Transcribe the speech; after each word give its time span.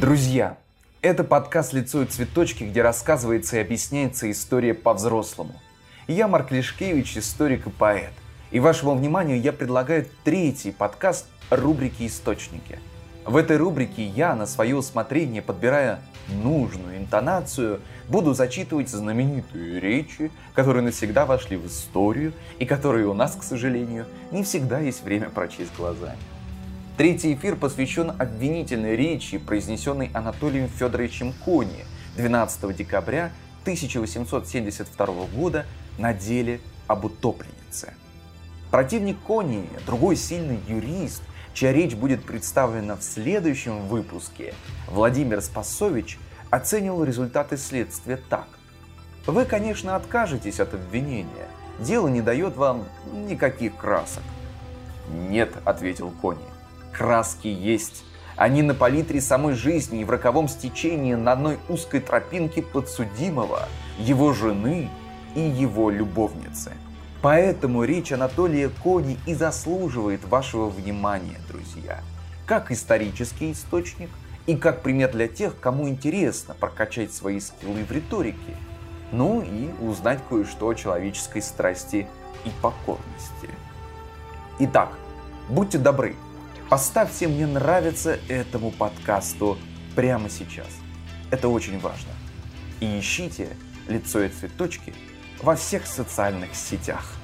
Друзья, 0.00 0.56
это 1.02 1.24
подкаст 1.24 1.74
«Лицо 1.74 2.00
и 2.00 2.06
цветочки», 2.06 2.64
где 2.64 2.80
рассказывается 2.80 3.58
и 3.58 3.60
объясняется 3.60 4.30
история 4.30 4.72
по-взрослому. 4.72 5.52
Я 6.08 6.26
Марк 6.26 6.52
Лешкевич, 6.52 7.18
историк 7.18 7.66
и 7.66 7.70
поэт. 7.70 8.12
И 8.50 8.60
вашему 8.60 8.94
вниманию 8.94 9.38
я 9.38 9.52
предлагаю 9.52 10.06
третий 10.24 10.70
подкаст 10.70 11.26
рубрики 11.50 12.06
«Источники». 12.06 12.78
В 13.26 13.36
этой 13.36 13.58
рубрике 13.58 14.02
я 14.02 14.34
на 14.34 14.46
свое 14.46 14.74
усмотрение, 14.74 15.42
подбирая 15.42 16.00
нужную 16.28 16.96
интонацию, 16.96 17.82
буду 18.08 18.32
зачитывать 18.32 18.88
знаменитые 18.88 19.80
речи, 19.80 20.32
которые 20.54 20.82
навсегда 20.82 21.26
вошли 21.26 21.58
в 21.58 21.66
историю 21.66 22.32
и 22.58 22.64
которые 22.64 23.06
у 23.06 23.12
нас, 23.12 23.36
к 23.36 23.42
сожалению, 23.42 24.06
не 24.30 24.44
всегда 24.44 24.78
есть 24.78 25.04
время 25.04 25.28
прочесть 25.28 25.76
глазами. 25.76 26.16
Третий 27.00 27.32
эфир 27.32 27.56
посвящен 27.56 28.10
обвинительной 28.10 28.94
речи, 28.94 29.38
произнесенной 29.38 30.10
Анатолием 30.12 30.68
Федоровичем 30.68 31.32
Кони 31.32 31.86
12 32.18 32.76
декабря 32.76 33.32
1872 33.62 35.06
года 35.34 35.64
на 35.96 36.12
деле 36.12 36.60
об 36.88 37.06
утопленнице. 37.06 37.94
Противник 38.70 39.18
Кони, 39.20 39.66
другой 39.86 40.14
сильный 40.14 40.58
юрист, 40.68 41.22
чья 41.54 41.72
речь 41.72 41.94
будет 41.94 42.22
представлена 42.22 42.96
в 42.96 43.02
следующем 43.02 43.88
выпуске, 43.88 44.52
Владимир 44.86 45.40
Спасович 45.40 46.18
оценил 46.50 47.02
результаты 47.02 47.56
следствия 47.56 48.18
так. 48.28 48.48
Вы, 49.24 49.46
конечно, 49.46 49.96
откажетесь 49.96 50.60
от 50.60 50.74
обвинения. 50.74 51.48
Дело 51.78 52.08
не 52.08 52.20
дает 52.20 52.58
вам 52.58 52.84
никаких 53.10 53.74
красок. 53.78 54.22
Нет, 55.30 55.50
ответил 55.64 56.10
Кони. 56.20 56.49
Краски 56.92 57.48
есть. 57.48 58.04
Они 58.36 58.62
на 58.62 58.74
палитре 58.74 59.20
самой 59.20 59.54
жизни 59.54 60.00
и 60.00 60.04
в 60.04 60.10
роковом 60.10 60.48
стечении 60.48 61.14
на 61.14 61.32
одной 61.32 61.58
узкой 61.68 62.00
тропинке 62.00 62.62
подсудимого, 62.62 63.68
его 63.98 64.32
жены 64.32 64.88
и 65.34 65.40
его 65.40 65.90
любовницы. 65.90 66.72
Поэтому 67.22 67.84
речь 67.84 68.12
Анатолия 68.12 68.70
Кони 68.82 69.18
и 69.26 69.34
заслуживает 69.34 70.24
вашего 70.24 70.70
внимания, 70.70 71.38
друзья. 71.48 72.00
Как 72.46 72.70
исторический 72.70 73.52
источник 73.52 74.08
и 74.46 74.56
как 74.56 74.82
пример 74.82 75.12
для 75.12 75.28
тех, 75.28 75.60
кому 75.60 75.88
интересно 75.88 76.54
прокачать 76.54 77.12
свои 77.12 77.40
скиллы 77.40 77.84
в 77.84 77.92
риторике. 77.92 78.56
Ну 79.12 79.42
и 79.42 79.70
узнать 79.82 80.20
кое-что 80.28 80.68
о 80.68 80.74
человеческой 80.74 81.42
страсти 81.42 82.08
и 82.44 82.50
покорности. 82.62 83.50
Итак, 84.60 84.96
будьте 85.48 85.78
добры, 85.78 86.16
Поставьте 86.70 87.26
«Мне 87.26 87.48
нравится» 87.48 88.20
этому 88.28 88.70
подкасту 88.70 89.58
прямо 89.96 90.30
сейчас. 90.30 90.68
Это 91.32 91.48
очень 91.48 91.80
важно. 91.80 92.12
И 92.78 93.00
ищите 93.00 93.56
«Лицо 93.88 94.20
и 94.20 94.28
цветочки» 94.28 94.94
во 95.42 95.56
всех 95.56 95.84
социальных 95.84 96.54
сетях. 96.54 97.16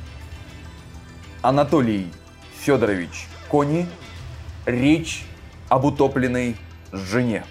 Анатолий 1.42 2.10
Федорович 2.58 3.28
Кони. 3.48 3.86
Речь 4.64 5.24
об 5.68 5.84
утопленной 5.84 6.56
жене. 6.90 7.44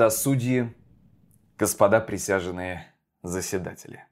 Господа 0.00 0.16
судьи, 0.16 0.74
господа 1.58 2.00
присяжные 2.00 2.86
заседатели. 3.22 4.06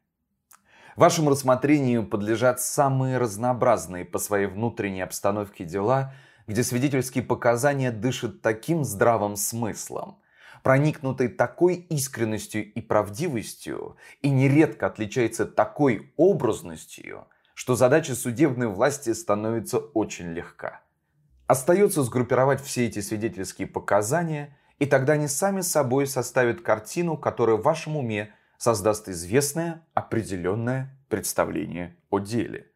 Вашему 0.97 1.31
рассмотрению 1.31 2.06
подлежат 2.06 2.60
самые 2.60 3.16
разнообразные 3.16 4.04
по 4.04 4.19
своей 4.19 4.48
внутренней 4.48 5.00
обстановке 5.00 5.65
дела, 5.65 6.12
где 6.47 6.62
свидетельские 6.62 7.25
показания 7.25 7.91
дышат 7.91 8.43
таким 8.43 8.84
здравым 8.84 9.37
смыслом, 9.37 10.19
проникнутой 10.62 11.28
такой 11.28 11.77
искренностью 11.77 12.71
и 12.71 12.82
правдивостью 12.82 13.97
и 14.21 14.28
нередко 14.28 14.88
отличается 14.88 15.47
такой 15.47 16.12
образностью, 16.19 17.28
что 17.54 17.77
задача 17.77 18.15
судебной 18.15 18.66
власти 18.66 19.15
становится 19.15 19.78
очень 19.78 20.34
легка. 20.34 20.82
Остается 21.47 22.03
сгруппировать 22.03 22.60
все 22.60 22.88
эти 22.88 23.00
свидетельские 23.00 23.66
показания– 23.66 24.54
и 24.78 24.87
тогда 24.87 25.15
они 25.15 25.28
сами 25.28 25.61
собой 25.61 26.06
составят 26.06 26.61
картину, 26.61 27.16
которая 27.16 27.56
в 27.56 27.62
вашем 27.62 27.97
уме 27.97 28.33
создаст 28.59 29.09
известное, 29.09 29.84
определенное 29.94 30.97
представление 31.09 31.97
о 32.11 32.19
деле. 32.19 32.71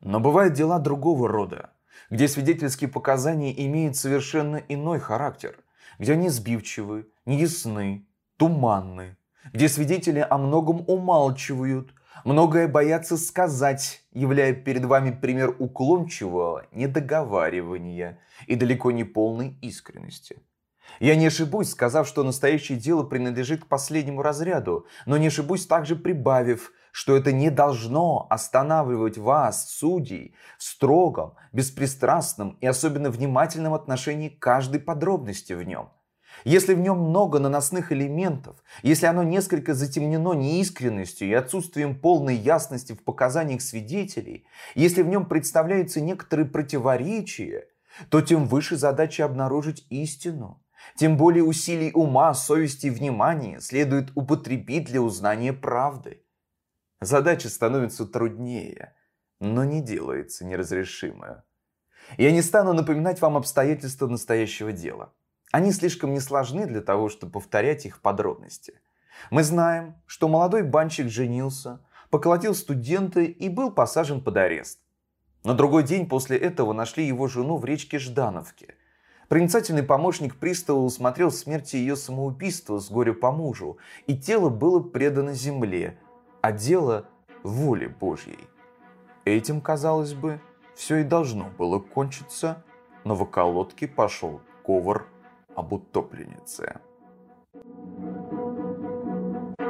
Но 0.00 0.20
бывают 0.20 0.54
дела 0.54 0.78
другого 0.78 1.28
рода, 1.28 1.70
где 2.10 2.28
свидетельские 2.28 2.90
показания 2.90 3.54
имеют 3.66 3.96
совершенно 3.96 4.56
иной 4.56 4.98
характер, 4.98 5.58
где 5.98 6.14
они 6.14 6.28
сбивчивы, 6.28 7.08
неясны, 7.26 8.06
туманны, 8.36 9.16
где 9.52 9.68
свидетели 9.68 10.26
о 10.28 10.36
многом 10.36 10.84
умалчивают, 10.88 11.94
многое 12.24 12.66
боятся 12.66 13.16
сказать, 13.16 14.02
являя 14.12 14.52
перед 14.52 14.84
вами 14.84 15.10
пример 15.12 15.54
уклончивого 15.58 16.66
недоговаривания 16.72 18.18
и 18.46 18.56
далеко 18.56 18.90
не 18.90 19.04
полной 19.04 19.56
искренности– 19.62 20.42
я 21.00 21.16
не 21.16 21.26
ошибусь, 21.26 21.70
сказав, 21.70 22.06
что 22.06 22.22
настоящее 22.22 22.78
дело 22.78 23.02
принадлежит 23.02 23.64
к 23.64 23.66
последнему 23.66 24.22
разряду, 24.22 24.86
но 25.06 25.16
не 25.16 25.28
ошибусь 25.28 25.66
также 25.66 25.96
прибавив, 25.96 26.72
что 26.92 27.16
это 27.16 27.32
не 27.32 27.50
должно 27.50 28.26
останавливать 28.30 29.18
вас, 29.18 29.70
судей, 29.70 30.34
в 30.58 30.62
строгом, 30.62 31.34
беспристрастном 31.52 32.56
и 32.60 32.66
особенно 32.66 33.10
внимательном 33.10 33.74
отношении 33.74 34.28
к 34.28 34.38
каждой 34.38 34.80
подробности 34.80 35.54
в 35.54 35.62
нем. 35.64 35.90
Если 36.44 36.74
в 36.74 36.80
нем 36.80 36.98
много 36.98 37.38
наносных 37.38 37.92
элементов, 37.92 38.62
если 38.82 39.06
оно 39.06 39.22
несколько 39.22 39.72
затемнено 39.74 40.34
неискренностью 40.34 41.28
и 41.28 41.32
отсутствием 41.32 41.98
полной 41.98 42.36
ясности 42.36 42.92
в 42.92 43.02
показаниях 43.02 43.62
свидетелей, 43.62 44.46
если 44.74 45.02
в 45.02 45.08
нем 45.08 45.26
представляются 45.26 46.00
некоторые 46.00 46.46
противоречия, 46.46 47.68
то 48.08 48.20
тем 48.20 48.46
выше 48.46 48.76
задача 48.76 49.24
обнаружить 49.24 49.86
истину– 49.90 50.60
тем 50.96 51.16
более 51.16 51.42
усилий 51.42 51.90
ума, 51.92 52.34
совести 52.34 52.86
и 52.86 52.90
внимания 52.90 53.60
следует 53.60 54.10
употребить 54.14 54.86
для 54.86 55.00
узнания 55.00 55.52
правды. 55.52 56.22
Задача 57.00 57.48
становится 57.48 58.06
труднее, 58.06 58.94
но 59.40 59.64
не 59.64 59.82
делается 59.82 60.44
неразрешимой. 60.44 61.36
Я 62.16 62.32
не 62.32 62.42
стану 62.42 62.72
напоминать 62.72 63.20
вам 63.20 63.36
обстоятельства 63.36 64.06
настоящего 64.06 64.72
дела. 64.72 65.12
Они 65.52 65.72
слишком 65.72 66.12
несложны 66.12 66.66
для 66.66 66.80
того, 66.80 67.08
чтобы 67.08 67.32
повторять 67.32 67.86
их 67.86 68.00
подробности. 68.00 68.80
Мы 69.30 69.42
знаем, 69.42 69.96
что 70.06 70.28
молодой 70.28 70.62
банщик 70.62 71.08
женился, 71.08 71.84
поколотил 72.10 72.54
студента 72.54 73.20
и 73.20 73.48
был 73.48 73.70
посажен 73.72 74.22
под 74.22 74.36
арест. 74.36 74.80
На 75.44 75.54
другой 75.54 75.82
день 75.82 76.08
после 76.08 76.36
этого 76.38 76.72
нашли 76.72 77.06
его 77.06 77.26
жену 77.26 77.56
в 77.56 77.64
речке 77.64 77.98
Ждановке– 77.98 78.76
Проницательный 79.33 79.83
помощник 79.83 80.35
пристава 80.37 80.79
усмотрел 80.79 81.29
в 81.29 81.35
смерти 81.35 81.75
ее 81.75 81.95
самоубийство 81.95 82.79
с 82.79 82.89
горя 82.89 83.13
по 83.13 83.31
мужу, 83.31 83.77
и 84.07 84.17
тело 84.17 84.49
было 84.49 84.79
предано 84.79 85.33
земле, 85.33 85.99
а 86.41 86.51
дело – 86.51 87.43
воле 87.43 87.89
Божьей. 87.89 88.39
Этим, 89.25 89.61
казалось 89.61 90.13
бы, 90.13 90.41
все 90.75 90.97
и 90.97 91.03
должно 91.03 91.49
было 91.57 91.79
кончиться, 91.79 92.63
но 93.03 93.13
в 93.15 93.21
околотке 93.21 93.87
пошел 93.87 94.41
ковар 94.63 95.05
об 95.55 95.73
утопленнице. 95.73 96.79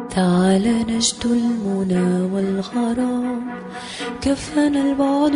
تعال 0.10 0.66
نجد 0.88 1.26
المنى 1.26 2.22
والغرام 2.34 3.42
كفنا 4.22 4.82
البعد 4.82 5.36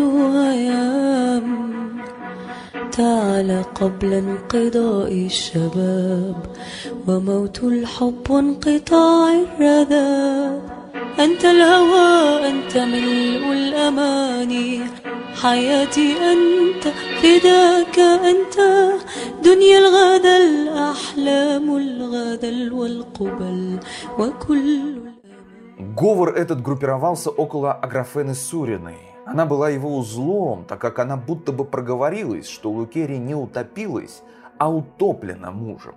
أيام 0.52 1.48
تعالى 2.92 3.62
قبل 3.76 4.14
انقضاء 4.14 5.12
الشباب 5.14 6.36
وموت 7.08 7.64
الحب 7.64 8.30
وانقطاع 8.30 9.30
الرذاب 9.34 10.62
أنت 11.20 11.46
الهوى 11.46 12.50
أنت 12.50 12.78
ملء 12.78 13.52
الأماني 13.52 14.82
حياتي 15.42 16.14
أنت 16.32 16.84
فداك 17.22 18.00
أنت 18.00 18.58
دنيا 19.44 19.80
الغدا 19.80 20.38
الأحلام 20.38 21.76
الغدا 21.78 22.74
والقبل 22.74 23.80
وكل 24.20 25.04
Говор 25.96 26.30
этот 26.36 26.62
группировался 26.62 27.30
около 27.30 27.74
Аграфены 27.74 28.36
Суриной. 28.36 28.98
Она 29.31 29.45
была 29.45 29.69
его 29.69 29.95
узлом, 29.95 30.65
так 30.65 30.81
как 30.81 30.99
она 30.99 31.19
будто 31.19 31.53
бы 31.53 31.67
проговорилась, 31.67 32.49
что 32.49 32.71
Лукерия 32.73 33.19
не 33.19 33.35
утопилась, 33.35 34.23
а 34.57 34.73
утоплена 34.73 35.51
мужем. 35.51 35.97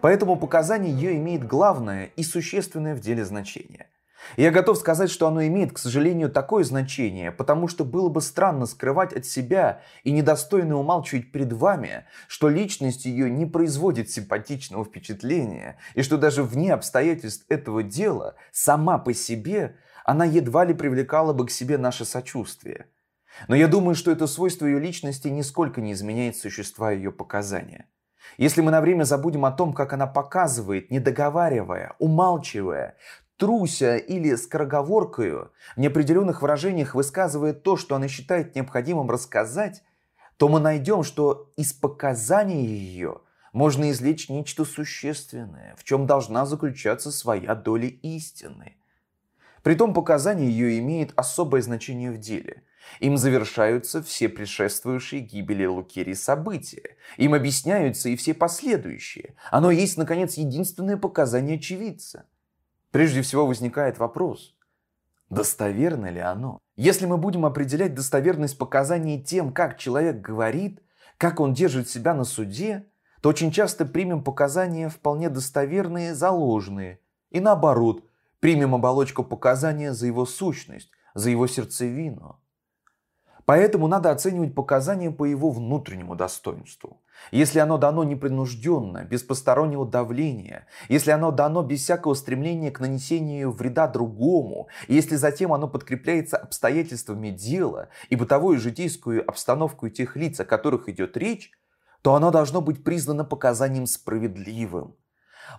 Поэтому 0.00 0.34
показание 0.36 0.92
ее 0.92 1.16
имеет 1.18 1.46
главное 1.46 2.06
и 2.16 2.24
существенное 2.24 2.96
в 2.96 3.00
деле 3.00 3.24
значение. 3.24 3.86
Я 4.36 4.50
готов 4.50 4.76
сказать, 4.76 5.08
что 5.08 5.28
оно 5.28 5.46
имеет, 5.46 5.72
к 5.72 5.78
сожалению, 5.78 6.30
такое 6.30 6.64
значение, 6.64 7.30
потому 7.30 7.68
что 7.68 7.84
было 7.84 8.08
бы 8.08 8.20
странно 8.20 8.66
скрывать 8.66 9.12
от 9.12 9.24
себя 9.24 9.80
и 10.02 10.10
недостойно 10.10 10.76
умалчивать 10.76 11.30
перед 11.30 11.52
вами, 11.52 12.06
что 12.26 12.48
личность 12.48 13.04
ее 13.04 13.30
не 13.30 13.46
производит 13.46 14.10
симпатичного 14.10 14.84
впечатления, 14.84 15.78
и 15.94 16.02
что 16.02 16.18
даже 16.18 16.42
вне 16.42 16.74
обстоятельств 16.74 17.46
этого 17.48 17.84
дела, 17.84 18.34
сама 18.50 18.98
по 18.98 19.14
себе, 19.14 19.76
она 20.08 20.24
едва 20.24 20.64
ли 20.64 20.72
привлекала 20.72 21.34
бы 21.34 21.46
к 21.46 21.50
себе 21.50 21.76
наше 21.76 22.06
сочувствие. 22.06 22.86
Но 23.46 23.54
я 23.54 23.68
думаю, 23.68 23.94
что 23.94 24.10
это 24.10 24.26
свойство 24.26 24.64
ее 24.64 24.80
личности 24.80 25.28
нисколько 25.28 25.82
не 25.82 25.92
изменяет 25.92 26.34
существа 26.34 26.92
ее 26.92 27.12
показания. 27.12 27.84
Если 28.38 28.62
мы 28.62 28.70
на 28.70 28.80
время 28.80 29.04
забудем 29.04 29.44
о 29.44 29.52
том, 29.52 29.74
как 29.74 29.92
она 29.92 30.06
показывает, 30.06 30.90
не 30.90 30.98
договаривая, 30.98 31.94
умалчивая, 31.98 32.96
труся 33.36 33.98
или 33.98 34.34
скороговоркою, 34.34 35.52
в 35.76 35.78
неопределенных 35.78 36.40
выражениях 36.40 36.94
высказывая 36.94 37.52
то, 37.52 37.76
что 37.76 37.94
она 37.94 38.08
считает 38.08 38.54
необходимым 38.54 39.10
рассказать, 39.10 39.82
то 40.38 40.48
мы 40.48 40.58
найдем, 40.58 41.02
что 41.02 41.52
из 41.58 41.74
показаний 41.74 42.64
ее 42.64 43.20
можно 43.52 43.90
извлечь 43.90 44.30
нечто 44.30 44.64
существенное, 44.64 45.76
в 45.76 45.84
чем 45.84 46.06
должна 46.06 46.46
заключаться 46.46 47.12
своя 47.12 47.54
доля 47.54 47.88
истины. 47.88 48.78
Притом 49.68 49.92
показание 49.92 50.50
ее 50.50 50.78
имеет 50.78 51.12
особое 51.14 51.60
значение 51.60 52.10
в 52.10 52.16
деле. 52.16 52.62
Им 53.00 53.18
завершаются 53.18 54.02
все 54.02 54.30
предшествующие 54.30 55.20
гибели 55.20 55.66
Лукерии 55.66 56.14
события. 56.14 56.96
Им 57.18 57.34
объясняются 57.34 58.08
и 58.08 58.16
все 58.16 58.32
последующие. 58.32 59.34
Оно 59.50 59.70
есть, 59.70 59.98
наконец, 59.98 60.38
единственное 60.38 60.96
показание 60.96 61.58
очевидца. 61.58 62.24
Прежде 62.92 63.20
всего 63.20 63.46
возникает 63.46 63.98
вопрос, 63.98 64.56
достоверно 65.28 66.06
ли 66.10 66.20
оно? 66.20 66.60
Если 66.76 67.04
мы 67.04 67.18
будем 67.18 67.44
определять 67.44 67.94
достоверность 67.94 68.56
показаний 68.56 69.22
тем, 69.22 69.52
как 69.52 69.76
человек 69.76 70.22
говорит, 70.22 70.80
как 71.18 71.40
он 71.40 71.52
держит 71.52 71.90
себя 71.90 72.14
на 72.14 72.24
суде, 72.24 72.86
то 73.20 73.28
очень 73.28 73.52
часто 73.52 73.84
примем 73.84 74.24
показания 74.24 74.88
вполне 74.88 75.28
достоверные 75.28 76.14
за 76.14 76.30
ложные. 76.30 77.00
И 77.28 77.40
наоборот, 77.40 78.07
примем 78.40 78.74
оболочку 78.74 79.24
показания 79.24 79.92
за 79.92 80.06
его 80.06 80.26
сущность, 80.26 80.90
за 81.14 81.30
его 81.30 81.46
сердцевину. 81.46 82.40
Поэтому 83.48 83.88
надо 83.88 84.10
оценивать 84.10 84.54
показания 84.54 85.10
по 85.10 85.24
его 85.24 85.50
внутреннему 85.50 86.14
достоинству. 86.14 87.00
Если 87.30 87.60
оно 87.60 87.78
дано 87.78 88.04
непринужденно, 88.04 89.04
без 89.04 89.22
постороннего 89.22 89.86
давления, 89.86 90.66
если 90.90 91.12
оно 91.12 91.30
дано 91.30 91.62
без 91.62 91.80
всякого 91.80 92.12
стремления 92.12 92.70
к 92.70 92.78
нанесению 92.78 93.52
вреда 93.52 93.88
другому, 93.88 94.68
если 94.86 95.16
затем 95.16 95.54
оно 95.54 95.66
подкрепляется 95.66 96.36
обстоятельствами 96.36 97.30
дела 97.30 97.88
и 98.10 98.16
бытовой 98.16 98.56
и 98.56 98.60
житейскую 98.60 99.26
обстановку 99.26 99.88
тех 99.88 100.14
лиц, 100.14 100.38
о 100.40 100.44
которых 100.44 100.90
идет 100.90 101.16
речь, 101.16 101.50
то 102.02 102.14
оно 102.14 102.30
должно 102.30 102.60
быть 102.60 102.84
признано 102.84 103.24
показанием 103.24 103.86
справедливым. 103.86 104.94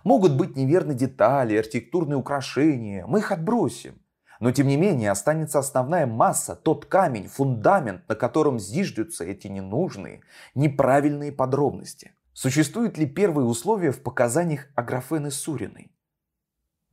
Могут 0.04 0.36
быть 0.36 0.56
неверны 0.56 0.94
детали, 0.94 1.56
архитектурные 1.56 2.16
украшения, 2.16 3.06
мы 3.06 3.20
их 3.20 3.32
отбросим. 3.32 4.00
Но 4.40 4.52
тем 4.52 4.68
не 4.68 4.76
менее 4.76 5.10
останется 5.10 5.58
основная 5.58 6.06
масса, 6.06 6.56
тот 6.56 6.86
камень, 6.86 7.28
фундамент, 7.28 8.08
на 8.08 8.14
котором 8.14 8.58
зиждутся 8.58 9.24
эти 9.24 9.48
ненужные, 9.48 10.22
неправильные 10.54 11.30
подробности. 11.30 12.12
Существуют 12.32 12.96
ли 12.96 13.06
первые 13.06 13.46
условия 13.46 13.92
в 13.92 14.02
показаниях 14.02 14.68
Аграфены 14.74 15.30
Суриной? 15.30 15.92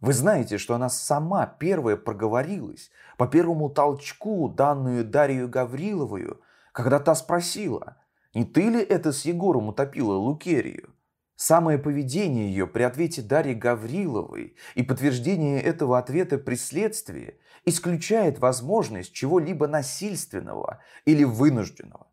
Вы 0.01 0.13
знаете, 0.13 0.57
что 0.57 0.75
она 0.75 0.89
сама 0.89 1.47
первая 1.47 1.95
проговорилась 1.95 2.91
по 3.17 3.27
первому 3.27 3.69
толчку, 3.69 4.49
данную 4.49 5.05
Дарью 5.05 5.47
Гавриловую, 5.47 6.41
когда 6.71 6.99
та 6.99 7.15
спросила, 7.15 7.95
не 8.33 8.43
ты 8.45 8.69
ли 8.69 8.79
это 8.79 9.11
с 9.11 9.25
Егором 9.25 9.69
утопила 9.69 10.13
Лукерию? 10.13 10.93
Самое 11.37 11.77
поведение 11.77 12.49
ее 12.49 12.65
при 12.65 12.81
ответе 12.81 13.21
Дарьи 13.21 13.53
Гавриловой 13.53 14.55
и 14.73 14.81
подтверждение 14.81 15.61
этого 15.61 15.99
ответа 15.99 16.39
при 16.39 16.55
следствии 16.55 17.35
исключает 17.63 18.39
возможность 18.39 19.13
чего-либо 19.13 19.67
насильственного 19.67 20.81
или 21.05 21.23
вынужденного. 21.23 22.07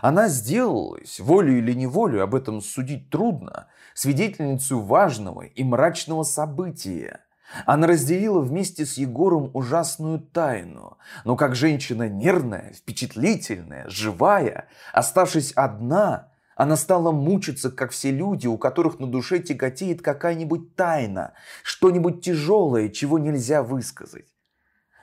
Она 0.00 0.28
сделалась, 0.28 1.20
волю 1.20 1.58
или 1.58 1.74
неволю, 1.74 2.22
об 2.22 2.34
этом 2.34 2.62
судить 2.62 3.10
трудно, 3.10 3.66
свидетельницу 3.92 4.80
важного 4.80 5.42
и 5.42 5.62
мрачного 5.62 6.22
события. 6.22 7.20
Она 7.66 7.86
разделила 7.86 8.40
вместе 8.40 8.86
с 8.86 8.96
Егором 8.96 9.50
ужасную 9.52 10.20
тайну, 10.20 10.96
но 11.26 11.36
как 11.36 11.54
женщина 11.54 12.08
нервная, 12.08 12.72
впечатлительная, 12.72 13.86
живая, 13.88 14.68
оставшись 14.94 15.52
одна– 15.52 16.28
она 16.60 16.76
стала 16.76 17.10
мучиться, 17.10 17.70
как 17.70 17.90
все 17.90 18.10
люди, 18.10 18.46
у 18.46 18.58
которых 18.58 18.98
на 18.98 19.06
душе 19.06 19.38
тяготеет 19.38 20.02
какая-нибудь 20.02 20.76
тайна, 20.76 21.32
что-нибудь 21.62 22.22
тяжелое, 22.22 22.90
чего 22.90 23.18
нельзя 23.18 23.62
высказать. 23.62 24.26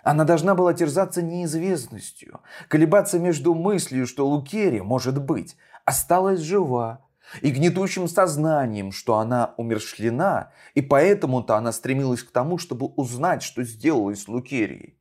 Она 0.04 0.24
должна 0.24 0.54
была 0.54 0.76
терзаться 0.76 1.24
неизвестностью, 1.24 2.42
колебаться 2.68 3.18
между 3.18 3.56
мыслью, 3.56 4.06
что 4.06 4.28
Лукерия, 4.28 4.84
может 4.84 5.20
быть, 5.20 5.58
осталась 5.84 6.42
жива, 6.42 7.08
и 7.42 7.50
гнетущим 7.50 8.08
сознанием, 8.08 8.92
что 8.92 9.18
она 9.18 9.56
умершлена, 9.58 10.52
и 10.76 10.84
поэтому-то 10.84 11.56
она 11.56 11.72
стремилась 11.72 12.22
к 12.22 12.30
тому, 12.30 12.60
чтобы 12.60 12.86
узнать, 12.86 13.42
что 13.42 13.64
сделалось 13.64 14.22
с 14.22 14.28
Лукерией. 14.28 14.97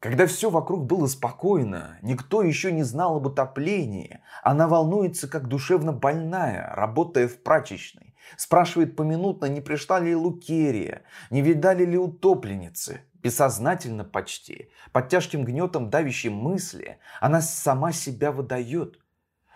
Когда 0.00 0.26
все 0.26 0.48
вокруг 0.48 0.86
было 0.86 1.06
спокойно, 1.06 1.98
никто 2.00 2.42
еще 2.42 2.72
не 2.72 2.82
знал 2.84 3.16
об 3.16 3.26
утоплении, 3.26 4.20
она 4.42 4.66
волнуется, 4.66 5.28
как 5.28 5.46
душевно 5.46 5.92
больная, 5.92 6.72
работая 6.74 7.28
в 7.28 7.42
прачечной. 7.42 8.14
Спрашивает 8.38 8.96
поминутно, 8.96 9.44
не 9.44 9.60
пришла 9.60 10.00
ли 10.00 10.16
Лукерия, 10.16 11.02
не 11.28 11.42
видали 11.42 11.84
ли 11.84 11.98
утопленницы. 11.98 13.02
Бессознательно 13.22 14.04
почти, 14.04 14.70
под 14.92 15.10
тяжким 15.10 15.44
гнетом 15.44 15.90
давящей 15.90 16.30
мысли, 16.30 16.98
она 17.20 17.42
сама 17.42 17.92
себя 17.92 18.32
выдает. 18.32 18.98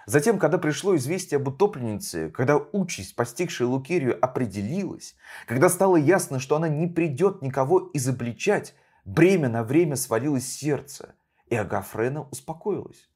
Затем, 0.05 0.39
когда 0.39 0.59
пришло 0.59 0.95
известие 0.97 1.37
об 1.39 1.49
утопленнице, 1.49 2.29
когда 2.29 2.59
участь, 2.59 3.17
постигшая 3.17 3.67
Лукерию, 3.67 4.23
определилась, 4.23 5.17
когда 5.47 5.71
стало 5.71 5.97
ясно, 5.97 6.39
что 6.39 6.57
она 6.57 6.69
не 6.69 6.87
придет 6.87 7.41
никого 7.41 7.89
изобличать, 7.95 8.75
Бремя 9.05 9.49
на 9.49 9.65
время 9.65 9.97
свалилось 9.97 10.47
с 10.47 10.57
сердца, 10.57 11.15
и 11.47 11.57
Агафрена 11.57 12.23
успокоилась. 12.31 13.09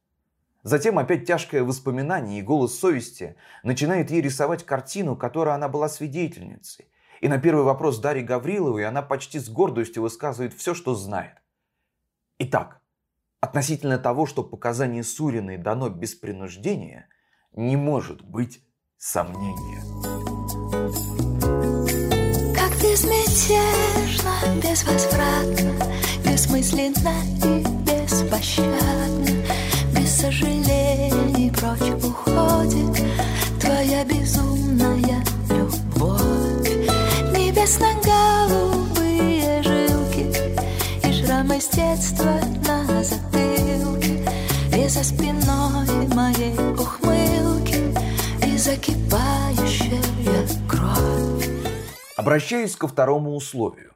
Затем 0.63 0.99
опять 0.99 1.27
тяжкое 1.27 1.65
воспоминание 1.65 2.41
и 2.41 2.43
голос 2.43 2.79
совести 2.79 3.37
начинает 3.63 4.11
ей 4.11 4.21
рисовать 4.21 4.67
картину, 4.67 5.17
которой 5.17 5.55
она 5.55 5.69
была 5.69 5.89
свидетельницей. 5.89 6.91
И 7.21 7.29
на 7.29 7.39
первый 7.39 7.65
вопрос 7.65 7.99
Дарьи 7.99 8.23
Гавриловой 8.23 8.85
она 8.85 9.03
почти 9.03 9.39
с 9.39 9.49
гордостью 9.49 10.03
высказывает 10.03 10.53
все, 10.53 10.75
что 10.75 10.95
знает. 10.95 11.37
Итак, 12.39 12.81
относительно 13.41 13.99
того, 13.99 14.27
что 14.27 14.45
показание 14.45 15.03
Суриной 15.03 15.57
дано 15.57 15.89
без 15.89 16.15
принуждения, 16.15 17.09
не 17.53 17.77
может 17.77 18.23
быть 18.23 18.63
сомнения. 18.99 20.28
Безмятежно, 23.29 24.33
безвозвратно, 24.63 25.73
бессмысленно 26.25 27.17
и 27.45 27.61
беспощадно, 27.85 29.35
без 29.93 30.11
сожалений 30.17 31.51
прочь 31.51 31.91
уходит 32.03 33.05
твоя 33.61 34.03
безумная 34.05 35.23
любовь. 35.51 36.71
Небесно-голубые 37.37 39.63
жилки 39.63 40.25
и 41.07 41.13
шрамы 41.13 41.61
с 41.61 41.69
детства 41.69 42.41
на 42.67 43.05
затылке, 43.05 44.25
и 44.75 44.89
за 44.89 45.05
спиной 45.05 46.09
моей 46.15 46.57
ухмылки, 46.79 47.93
и 48.47 48.57
закипающая. 48.57 50.01
Обращаюсь 52.19 52.75
ко 52.75 52.89
второму 52.89 53.37
условию. 53.37 53.95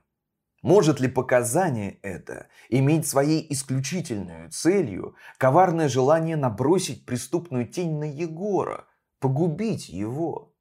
Может 0.63 1.01
ли 1.01 1.09
показание 1.09 1.99
это 2.03 2.47
иметь 2.69 3.05
своей 3.05 3.45
исключительной 3.53 4.49
целью 4.49 5.17
коварное 5.39 5.89
желание 5.89 6.37
набросить 6.37 7.05
преступную 7.05 7.67
тень 7.67 7.99
на 7.99 8.05
Егора, 8.05 8.85
погубить 9.19 9.89
его? 9.89 10.55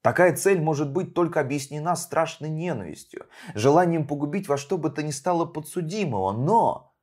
Такая 0.00 0.36
цель 0.36 0.60
может 0.60 0.92
быть 0.92 1.12
только 1.12 1.40
объяснена 1.40 1.96
страшной 1.96 2.50
ненавистью, 2.50 3.26
желанием 3.52 4.06
погубить 4.06 4.46
во 4.46 4.56
что 4.56 4.78
бы 4.78 4.88
то 4.88 5.02
ни 5.02 5.10
стало 5.10 5.44
подсудимого, 5.44 6.30
но 6.30 6.94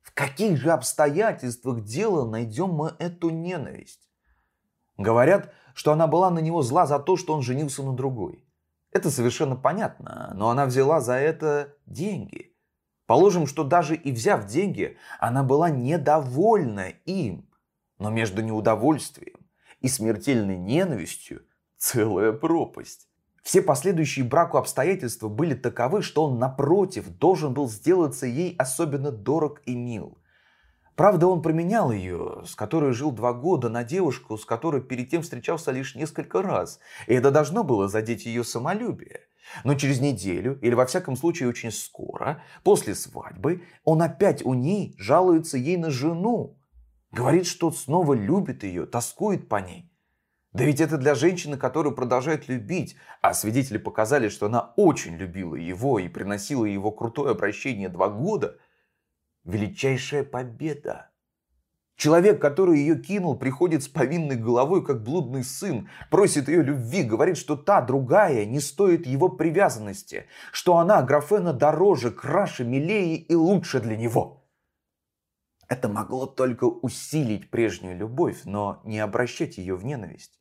в 0.00 0.14
каких 0.14 0.56
же 0.56 0.70
обстоятельствах 0.70 1.84
дела 1.84 2.26
найдем 2.26 2.70
мы 2.70 2.94
эту 2.98 3.28
ненависть? 3.28 4.08
Говорят, 4.96 5.52
что 5.74 5.92
она 5.92 6.06
была 6.06 6.30
на 6.30 6.38
него 6.38 6.62
зла 6.62 6.86
за 6.86 6.98
то, 6.98 7.18
что 7.18 7.34
он 7.34 7.42
женился 7.42 7.82
на 7.82 7.92
другой. 7.92 8.43
Это 8.94 9.10
совершенно 9.10 9.56
понятно, 9.56 10.32
но 10.36 10.50
она 10.50 10.66
взяла 10.66 11.00
за 11.00 11.14
это 11.14 11.74
деньги. 11.84 12.54
Положим, 13.06 13.48
что 13.48 13.64
даже 13.64 13.96
и 13.96 14.12
взяв 14.12 14.46
деньги, 14.46 14.96
она 15.18 15.42
была 15.42 15.68
недовольна 15.68 16.90
им. 17.04 17.50
Но 17.98 18.10
между 18.10 18.40
неудовольствием 18.40 19.36
и 19.80 19.88
смертельной 19.88 20.56
ненавистью 20.56 21.42
целая 21.76 22.32
пропасть. 22.32 23.08
Все 23.42 23.62
последующие 23.62 24.24
браку 24.24 24.58
обстоятельства 24.58 25.28
были 25.28 25.54
таковы, 25.54 26.00
что 26.00 26.24
он, 26.24 26.38
напротив, 26.38 27.08
должен 27.18 27.52
был 27.52 27.68
сделаться 27.68 28.26
ей 28.26 28.54
особенно 28.58 29.10
дорог 29.10 29.60
и 29.66 29.74
мил. 29.74 30.18
Правда, 30.96 31.26
он 31.26 31.42
променял 31.42 31.90
ее, 31.90 32.42
с 32.46 32.54
которой 32.54 32.92
жил 32.92 33.10
два 33.10 33.32
года, 33.32 33.68
на 33.68 33.82
девушку, 33.82 34.38
с 34.38 34.44
которой 34.44 34.80
перед 34.80 35.10
тем 35.10 35.22
встречался 35.22 35.72
лишь 35.72 35.96
несколько 35.96 36.40
раз. 36.40 36.78
И 37.08 37.14
это 37.14 37.32
должно 37.32 37.64
было 37.64 37.88
задеть 37.88 38.26
ее 38.26 38.44
самолюбие. 38.44 39.22
Но 39.64 39.74
через 39.74 40.00
неделю, 40.00 40.58
или 40.62 40.74
во 40.74 40.86
всяком 40.86 41.16
случае 41.16 41.48
очень 41.48 41.72
скоро, 41.72 42.42
после 42.62 42.94
свадьбы, 42.94 43.64
он 43.82 44.02
опять 44.02 44.44
у 44.44 44.54
ней 44.54 44.94
жалуется 44.96 45.58
ей 45.58 45.76
на 45.76 45.90
жену. 45.90 46.56
Говорит, 47.10 47.46
что 47.46 47.72
снова 47.72 48.14
любит 48.14 48.62
ее, 48.62 48.86
тоскует 48.86 49.48
по 49.48 49.56
ней. 49.56 49.90
Да 50.52 50.62
ведь 50.62 50.80
это 50.80 50.96
для 50.96 51.16
женщины, 51.16 51.56
которую 51.56 51.96
продолжает 51.96 52.48
любить, 52.48 52.96
а 53.20 53.34
свидетели 53.34 53.78
показали, 53.78 54.28
что 54.28 54.46
она 54.46 54.72
очень 54.76 55.16
любила 55.16 55.56
его 55.56 55.98
и 55.98 56.08
приносила 56.08 56.64
его 56.64 56.92
крутое 56.92 57.32
обращение 57.32 57.88
два 57.88 58.08
года– 58.08 58.56
величайшая 59.44 60.24
победа. 60.24 61.10
Человек, 61.96 62.40
который 62.40 62.80
ее 62.80 63.00
кинул, 63.00 63.36
приходит 63.36 63.84
с 63.84 63.88
повинной 63.88 64.36
головой, 64.36 64.84
как 64.84 65.04
блудный 65.04 65.44
сын, 65.44 65.88
просит 66.10 66.48
ее 66.48 66.62
любви, 66.62 67.04
говорит, 67.04 67.36
что 67.36 67.56
та, 67.56 67.80
другая, 67.80 68.44
не 68.46 68.58
стоит 68.58 69.06
его 69.06 69.28
привязанности, 69.28 70.26
что 70.50 70.78
она, 70.78 71.02
Графена, 71.02 71.52
дороже, 71.52 72.10
краше, 72.10 72.64
милее 72.64 73.16
и 73.16 73.34
лучше 73.36 73.80
для 73.80 73.96
него. 73.96 74.44
Это 75.68 75.88
могло 75.88 76.26
только 76.26 76.64
усилить 76.64 77.50
прежнюю 77.50 77.96
любовь, 77.96 78.40
но 78.44 78.80
не 78.84 78.98
обращать 78.98 79.56
ее 79.56 79.76
в 79.76 79.84
ненависть. 79.84 80.40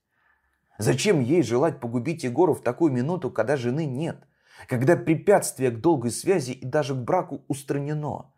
Зачем 0.80 1.22
ей 1.22 1.44
желать 1.44 1.80
погубить 1.80 2.24
Егора 2.24 2.54
в 2.54 2.62
такую 2.62 2.92
минуту, 2.92 3.30
когда 3.30 3.58
жены 3.58 3.86
нет, 3.86 4.28
когда 4.68 4.96
препятствие 4.96 5.70
к 5.70 5.80
долгой 5.80 6.12
связи 6.12 6.52
и 6.52 6.66
даже 6.66 6.96
к 6.96 6.98
браку 6.98 7.46
устранено? 7.48 8.34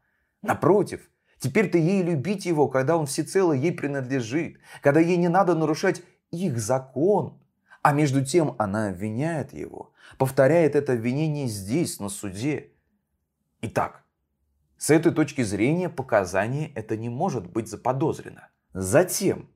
Напротив, 0.46 1.10
теперь-то 1.40 1.78
ей 1.78 2.04
любить 2.04 2.46
его, 2.46 2.68
когда 2.68 2.98
он 2.98 3.08
всецело 3.08 3.52
ей 3.52 3.72
принадлежит, 3.72 4.60
когда 4.82 5.00
ей 5.00 5.18
не 5.18 5.28
надо 5.28 5.56
нарушать 5.56 6.04
их 6.32 6.60
закон. 6.60 7.42
А 7.82 7.94
между 7.94 8.24
тем 8.24 8.56
она 8.58 8.90
обвиняет 8.90 9.54
его, 9.54 9.94
повторяет 10.18 10.76
это 10.76 10.94
обвинение 10.94 11.48
здесь, 11.48 12.00
на 12.00 12.10
суде. 12.10 12.72
Итак, 13.62 14.04
с 14.78 14.90
этой 14.90 15.12
точки 15.12 15.42
зрения 15.42 15.90
показание 15.90 16.72
это 16.74 16.98
не 16.98 17.10
может 17.10 17.48
быть 17.52 17.68
заподозрено. 17.68 18.50
Затем, 18.74 19.50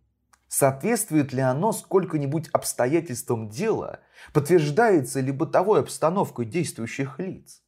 соответствует 0.47 1.33
ли 1.33 1.41
оно 1.41 1.71
сколько-нибудь 1.71 2.49
обстоятельствам 2.49 3.49
дела, 3.49 3.99
подтверждается 4.33 5.19
ли 5.19 5.31
бытовой 5.31 5.81
обстановкой 5.81 6.45
действующих 6.45 7.19
лиц? 7.19 7.61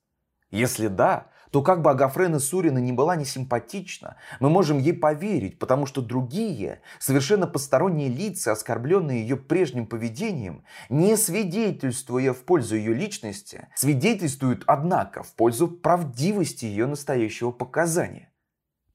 Если 0.52 0.88
да, 0.88 1.28
то 1.52 1.62
как 1.62 1.82
бы 1.82 1.92
Агафрена 1.92 2.40
Сурина 2.40 2.80
не 2.80 2.94
была 2.94 3.16
не 3.16 3.26
симпатична, 3.26 4.16
мы 4.40 4.50
можем 4.50 4.80
ей 4.80 4.94
поверить, 4.94 5.60
потому 5.60 5.86
что 5.86 6.02
другие, 6.02 6.82
совершенно 6.98 7.46
посторонние 7.46 8.08
лица, 8.08 8.54
оскорбленные 8.54 9.22
ее 9.22 9.36
прежним 9.36 9.86
поведением, 9.86 10.64
не 10.90 11.18
свидетельствуя 11.18 12.34
в 12.34 12.44
пользу 12.44 12.76
ее 12.76 12.94
личности, 12.94 13.68
свидетельствуют, 13.76 14.64
однако, 14.66 15.24
в 15.24 15.34
пользу 15.34 15.68
правдивости 15.68 16.66
ее 16.66 16.88
настоящего 16.88 17.52
показания. 17.52 18.32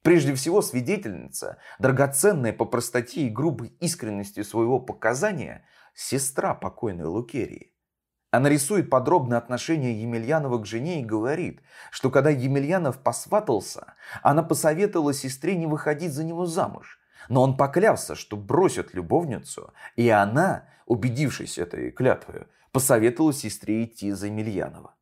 Прежде 0.01 0.35
всего, 0.35 0.63
свидетельница, 0.63 1.59
драгоценная 1.79 2.53
по 2.53 2.65
простоте 2.65 3.27
и 3.27 3.31
грубой 3.31 3.77
искренности 3.81 4.43
своего 4.43 4.79
показания, 4.81 5.67
сестра 5.95 6.55
покойной 6.55 7.07
Лукерии. 7.07 7.76
Она 8.37 8.51
рисует 8.51 8.91
подробно 8.91 9.39
отношение 9.39 9.99
Емельянова 9.99 10.59
к 10.59 10.67
жене 10.67 11.01
и 11.01 11.05
говорит, 11.05 11.63
что 11.91 12.11
когда 12.11 12.29
Емельянов 12.29 12.99
посватался, 12.99 13.95
она 14.23 14.43
посоветовала 14.43 15.15
сестре 15.15 15.57
не 15.57 15.67
выходить 15.67 16.13
за 16.13 16.23
него 16.23 16.45
замуж. 16.45 17.01
Но 17.31 17.41
он 17.41 17.57
поклялся, 17.57 18.15
что 18.15 18.37
бросит 18.37 18.93
любовницу, 18.93 19.73
и 19.97 20.11
она, 20.11 20.69
убедившись 20.85 21.57
этой 21.57 21.91
клятвой, 21.91 22.43
посоветовала 22.73 23.33
сестре 23.33 23.85
идти 23.85 24.13
за 24.13 24.27
Емельянова. 24.27 24.95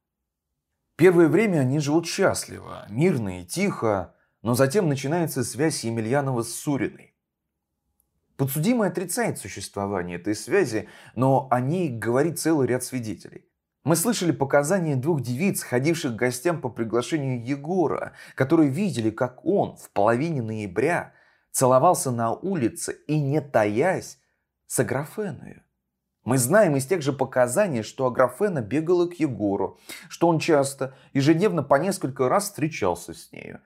Первое 0.95 1.27
время 1.27 1.59
они 1.59 1.81
живут 1.81 2.07
счастливо, 2.07 2.87
мирно 2.89 3.41
и 3.41 3.45
тихо, 3.45 4.15
но 4.43 4.55
затем 4.55 4.89
начинается 4.89 5.43
связь 5.43 5.83
Емельянова 5.83 6.45
с 6.45 6.55
Суриной. 6.55 7.14
Подсудимый 8.37 8.89
отрицает 8.89 9.39
существование 9.39 10.17
этой 10.17 10.35
связи, 10.35 10.89
но 11.15 11.47
о 11.51 11.61
ней 11.61 11.89
говорит 11.89 12.41
целый 12.41 12.67
ряд 12.67 12.83
свидетелей. 12.83 13.45
Мы 13.85 13.97
слышали 13.97 14.33
показания 14.33 14.97
двух 14.97 15.21
девиц, 15.21 15.63
ходивших 15.63 16.15
к 16.15 16.19
гостям 16.19 16.61
по 16.61 16.69
приглашению 16.69 17.45
Егора, 17.45 18.13
которые 18.35 18.71
видели, 18.71 19.11
как 19.11 19.45
он 19.45 19.77
в 19.77 19.91
половине 19.91 20.43
ноября 20.43 21.13
целовался 21.53 22.11
на 22.11 22.33
улице 22.33 22.97
и, 23.07 23.21
не 23.21 23.41
таясь, 23.41 24.19
с 24.67 24.81
Аграфеною. 24.81 25.63
Мы 26.25 26.39
знаем 26.39 26.75
из 26.77 26.87
тех 26.87 27.03
же 27.03 27.13
показаний, 27.13 27.83
что 27.83 28.07
Аграфена 28.07 28.63
бегала 28.63 29.07
к 29.07 29.21
Егору, 29.21 29.79
что 30.09 30.29
он 30.29 30.39
часто, 30.39 30.97
ежедневно 31.13 31.63
по 31.63 31.75
несколько 31.75 32.29
раз 32.31 32.45
встречался 32.45 33.13
с 33.13 33.31
нею. 33.31 33.61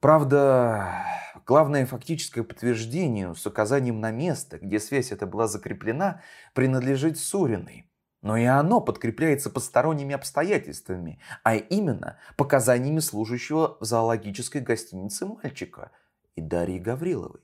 Правда, 0.00 1.04
главное 1.46 1.86
фактическое 1.86 2.44
подтверждение 2.44 3.34
с 3.34 3.46
указанием 3.46 4.00
на 4.00 4.10
место, 4.10 4.58
где 4.58 4.78
связь 4.78 5.10
эта 5.10 5.26
была 5.26 5.48
закреплена, 5.48 6.20
принадлежит 6.54 7.18
Суриной. 7.18 7.90
Но 8.22 8.36
и 8.36 8.44
оно 8.44 8.80
подкрепляется 8.80 9.50
посторонними 9.50 10.14
обстоятельствами, 10.14 11.20
а 11.44 11.56
именно 11.56 12.18
показаниями 12.36 12.98
служащего 12.98 13.78
в 13.80 13.84
зоологической 13.84 14.60
гостинице 14.60 15.26
мальчика 15.26 15.92
и 16.34 16.40
Дарьи 16.40 16.78
Гавриловой. 16.78 17.40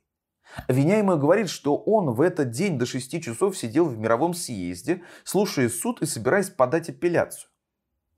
Обвиняемый 0.68 1.18
говорит, 1.18 1.48
что 1.48 1.76
он 1.76 2.10
в 2.10 2.20
этот 2.20 2.50
день 2.50 2.78
до 2.78 2.84
6 2.84 3.22
часов 3.22 3.56
сидел 3.56 3.86
в 3.86 3.96
мировом 3.96 4.34
съезде, 4.34 5.02
слушая 5.24 5.68
суд 5.68 6.02
и 6.02 6.06
собираясь 6.06 6.50
подать 6.50 6.90
апелляцию. 6.90 7.51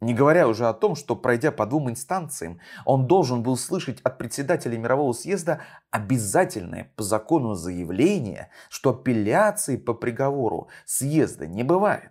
Не 0.04 0.12
говоря 0.12 0.48
уже 0.48 0.68
о 0.68 0.74
том, 0.74 0.96
что 0.96 1.16
пройдя 1.16 1.50
по 1.50 1.64
двум 1.64 1.88
инстанциям, 1.88 2.60
он 2.84 3.06
должен 3.06 3.42
был 3.42 3.56
слышать 3.56 4.02
от 4.02 4.18
председателя 4.18 4.76
мирового 4.76 5.14
съезда 5.14 5.62
обязательное 5.90 6.92
по 6.94 7.02
закону 7.02 7.54
заявление, 7.54 8.50
что 8.68 8.90
апелляции 8.90 9.78
по 9.78 9.94
приговору 9.94 10.68
съезда 10.84 11.46
не 11.46 11.62
бывает. 11.62 12.10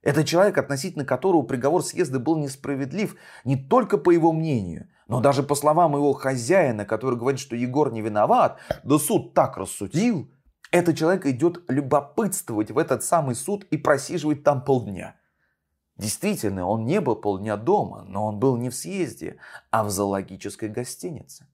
Это 0.00 0.24
человек, 0.24 0.56
относительно 0.56 1.04
которого 1.04 1.42
приговор 1.42 1.82
съезда 1.82 2.18
был 2.18 2.38
несправедлив 2.38 3.14
не 3.44 3.56
только 3.56 3.98
по 3.98 4.10
его 4.10 4.32
мнению, 4.32 4.88
но 5.06 5.20
даже 5.20 5.42
по 5.42 5.54
словам 5.54 5.94
его 5.96 6.14
хозяина, 6.14 6.86
который 6.86 7.18
говорит, 7.18 7.40
что 7.40 7.56
Егор 7.56 7.92
не 7.92 8.00
виноват, 8.00 8.58
да 8.84 8.98
суд 8.98 9.34
так 9.34 9.58
рассудил. 9.58 10.30
Этот 10.70 10.96
человек 10.96 11.26
идет 11.26 11.62
любопытствовать 11.68 12.70
в 12.70 12.78
этот 12.78 13.04
самый 13.04 13.34
суд 13.34 13.64
и 13.64 13.76
просиживать 13.76 14.44
там 14.44 14.64
полдня. 14.64 15.16
Действительно, 15.96 16.66
он 16.66 16.84
не 16.84 17.00
был 17.00 17.16
полдня 17.16 17.56
дома, 17.56 18.04
но 18.08 18.26
он 18.26 18.38
был 18.38 18.56
не 18.56 18.68
в 18.68 18.74
съезде, 18.74 19.38
а 19.70 19.84
в 19.84 19.90
зоологической 19.90 20.68
гостинице. 20.68 21.46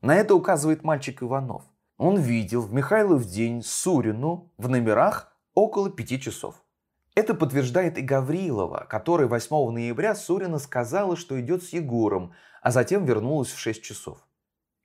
На 0.00 0.16
это 0.16 0.34
указывает 0.34 0.84
мальчик 0.84 1.22
Иванов. 1.22 1.64
Он 1.96 2.18
видел 2.18 2.62
в 2.62 2.72
Михайлов 2.72 3.26
день 3.26 3.62
Сурину 3.62 4.52
в 4.56 4.68
номерах 4.68 5.36
около 5.54 5.90
пяти 5.90 6.20
часов. 6.20 6.62
Это 7.14 7.34
подтверждает 7.34 7.98
и 7.98 8.02
Гаврилова, 8.02 8.86
которая 8.88 9.26
8 9.26 9.70
ноября 9.72 10.14
Сурина 10.14 10.58
сказала, 10.58 11.16
что 11.16 11.38
идет 11.40 11.64
с 11.64 11.70
Егором, 11.70 12.32
а 12.62 12.70
затем 12.70 13.04
вернулась 13.04 13.50
в 13.50 13.58
6 13.58 13.82
часов. 13.82 14.26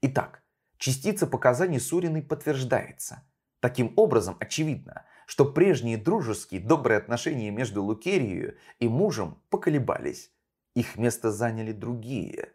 Итак, 0.01 0.43
частица 0.77 1.27
показаний 1.27 1.79
Суриной 1.79 2.23
подтверждается. 2.23 3.23
Таким 3.59 3.93
образом, 3.95 4.35
очевидно, 4.39 5.05
что 5.25 5.45
прежние 5.45 5.97
дружеские 5.97 6.61
добрые 6.61 6.97
отношения 6.97 7.51
между 7.51 7.83
Лукерией 7.83 8.55
и 8.79 8.87
мужем 8.87 9.41
поколебались. 9.49 10.31
их 10.75 10.97
место 10.97 11.31
заняли 11.31 11.71
другие, 11.71 12.49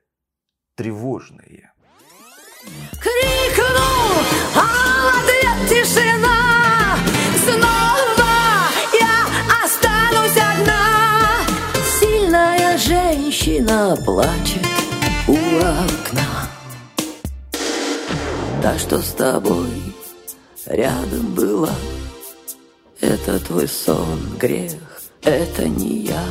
тревожные. 0.74 1.72
Крикну, 3.00 3.90
а 4.54 5.08
ответ 5.08 5.68
тишина 5.70 6.98
Снова 7.42 8.68
я 8.92 9.64
останусь 9.64 10.36
одна 10.36 11.42
Сильная 11.98 12.76
женщина 12.76 13.96
плачет 14.04 14.66
у 15.26 15.32
окна 15.32 16.50
Та, 18.62 18.78
что 18.78 18.98
с 18.98 19.12
тобой 19.12 19.94
рядом 20.66 21.34
была 21.34 21.74
Это 23.00 23.44
твой 23.44 23.66
сон, 23.66 24.36
грех, 24.38 24.74
это 25.22 25.68
не 25.68 26.00
я 26.06 26.24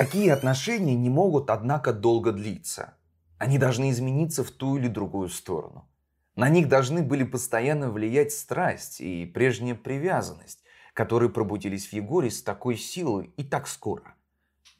Такие 0.00 0.32
отношения 0.32 0.94
не 0.94 1.10
могут, 1.10 1.50
однако, 1.50 1.92
долго 1.92 2.32
длиться. 2.32 2.94
Они 3.36 3.58
должны 3.58 3.90
измениться 3.90 4.42
в 4.42 4.50
ту 4.50 4.78
или 4.78 4.88
другую 4.88 5.28
сторону. 5.28 5.86
На 6.36 6.48
них 6.48 6.68
должны 6.68 7.02
были 7.02 7.22
постоянно 7.22 7.90
влиять 7.90 8.32
страсть 8.32 9.02
и 9.02 9.26
прежняя 9.26 9.74
привязанность, 9.74 10.64
которые 10.94 11.28
пробудились 11.28 11.88
в 11.88 11.92
Егоре 11.92 12.30
с 12.30 12.42
такой 12.42 12.78
силой 12.78 13.34
и 13.36 13.44
так 13.44 13.68
скоро. 13.68 14.14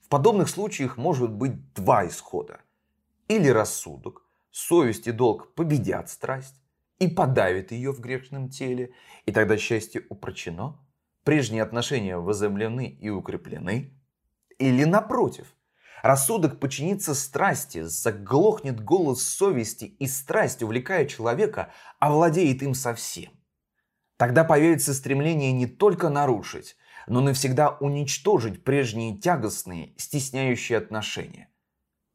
В 0.03 0.09
подобных 0.09 0.49
случаях 0.49 0.97
может 0.97 1.31
быть 1.31 1.75
два 1.75 2.07
исхода. 2.07 2.61
Или 3.29 3.49
рассудок, 3.49 4.23
совесть 4.51 5.07
и 5.07 5.13
долг 5.13 5.53
победят 5.55 6.09
страсть 6.09 6.57
и 6.99 7.09
подавят 7.09 7.73
ее 7.73 7.93
в 7.93 8.01
грешном 8.01 8.49
теле, 8.49 8.95
и 9.27 9.33
тогда 9.33 9.59
счастье 9.59 10.07
упрочено, 10.09 10.79
прежние 11.25 11.63
отношения 11.63 12.17
возобновлены 12.17 12.89
и 12.89 13.09
укреплены, 13.11 13.93
или 14.59 14.85
напротив, 14.85 15.55
рассудок 16.03 16.61
подчинится 16.61 17.15
страсти, 17.15 17.83
заглохнет 17.83 18.83
голос 18.83 19.23
совести, 19.23 19.85
и 19.85 20.07
страсть, 20.07 20.63
увлекая 20.63 21.07
человека, 21.07 21.73
овладеет 21.99 22.63
им 22.63 22.75
совсем. 22.75 23.33
Тогда 24.17 24.45
появится 24.45 24.93
стремление 24.93 25.53
не 25.53 25.67
только 25.67 26.11
нарушить, 26.11 26.77
но 27.07 27.21
навсегда 27.21 27.71
уничтожить 27.81 28.65
прежние 28.65 29.17
тягостные, 29.17 29.95
стесняющие 29.97 30.77
отношения. 30.77 31.49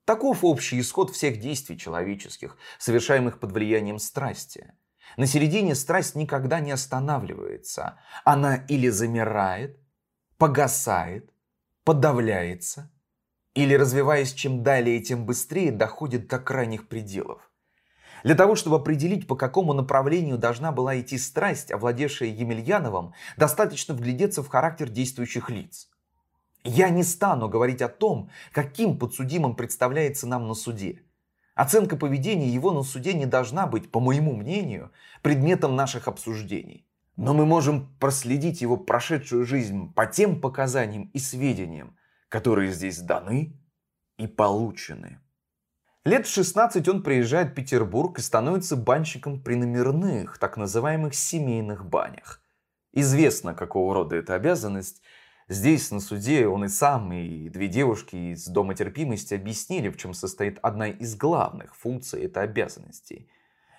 Таков 0.05 0.43
общий 0.43 0.79
исход 0.79 1.09
всех 1.09 1.39
действий 1.39 1.79
человеческих, 1.79 2.57
совершаемых 2.77 3.39
под 3.39 3.51
влиянием 3.51 3.97
страсти. 3.97 4.73
На 5.17 5.27
середине 5.27 5.75
страсть 5.75 6.15
никогда 6.15 6.59
не 6.59 6.71
останавливается. 6.71 7.97
Она 8.23 8.55
или 8.55 8.89
замирает, 8.89 9.79
погасает, 10.37 11.31
подавляется 11.83 12.91
или, 13.55 13.73
развиваясь 13.73 14.33
чем 14.33 14.63
далее, 14.63 14.99
тем 14.99 15.25
быстрее, 15.25 15.71
доходит 15.71 16.27
до 16.27 16.39
крайних 16.39 16.87
пределов. 16.87 17.49
Для 18.23 18.35
того, 18.35 18.55
чтобы 18.55 18.77
определить, 18.77 19.27
по 19.27 19.35
какому 19.35 19.73
направлению 19.73 20.37
должна 20.37 20.71
была 20.71 20.99
идти 20.99 21.17
страсть, 21.17 21.71
овладевшая 21.71 22.29
Емельяновым, 22.29 23.13
достаточно 23.37 23.93
вглядеться 23.93 24.43
в 24.43 24.47
характер 24.49 24.89
действующих 24.89 25.49
лиц. 25.49 25.89
Я 26.63 26.89
не 26.89 27.03
стану 27.03 27.47
говорить 27.47 27.81
о 27.81 27.87
том, 27.87 28.29
каким 28.51 28.97
подсудимым 28.97 29.55
представляется 29.55 30.27
нам 30.27 30.47
на 30.47 30.55
суде. 30.55 31.03
Оценка 31.55 31.95
поведения 31.95 32.49
его 32.49 32.73
на 32.73 32.83
суде 32.83 33.13
не 33.13 33.25
должна 33.25 33.65
быть, 33.65 33.89
по 33.89 34.01
моему 34.01 34.35
мнению, 34.35 34.91
предметом 35.21 35.75
наших 35.75 36.09
обсуждений. 36.09 36.85
Но 37.15 37.33
мы 37.33 37.45
можем 37.45 37.95
проследить 37.97 38.59
его 38.59 38.75
прошедшую 38.75 39.45
жизнь 39.45 39.93
по 39.93 40.05
тем 40.05 40.41
показаниям 40.41 41.09
и 41.13 41.19
сведениям, 41.19 41.95
которые 42.27 42.73
здесь 42.73 42.99
даны 42.99 43.57
и 44.17 44.27
получены. 44.27 45.19
Лет 46.03 46.27
в 46.27 46.33
16 46.33 46.87
он 46.89 47.01
приезжает 47.01 47.51
в 47.51 47.53
Петербург 47.53 48.19
и 48.19 48.21
становится 48.21 48.75
банщиком 48.75 49.41
при 49.41 49.55
номерных, 49.55 50.37
так 50.37 50.57
называемых 50.57 51.15
семейных 51.15 51.85
банях. 51.85 52.41
Известно, 52.91 53.53
какого 53.53 53.93
рода 53.93 54.17
эта 54.17 54.35
обязанность. 54.35 55.01
Здесь, 55.47 55.91
на 55.91 55.99
суде, 55.99 56.47
он 56.47 56.65
и 56.65 56.69
сам, 56.69 57.13
и 57.13 57.49
две 57.49 57.67
девушки 57.67 58.33
из 58.33 58.47
Дома 58.47 58.73
терпимости 58.73 59.35
объяснили, 59.35 59.89
в 59.89 59.97
чем 59.97 60.15
состоит 60.15 60.57
одна 60.63 60.87
из 60.87 61.15
главных 61.15 61.75
функций 61.75 62.23
этой 62.23 62.43
обязанности. 62.43 63.29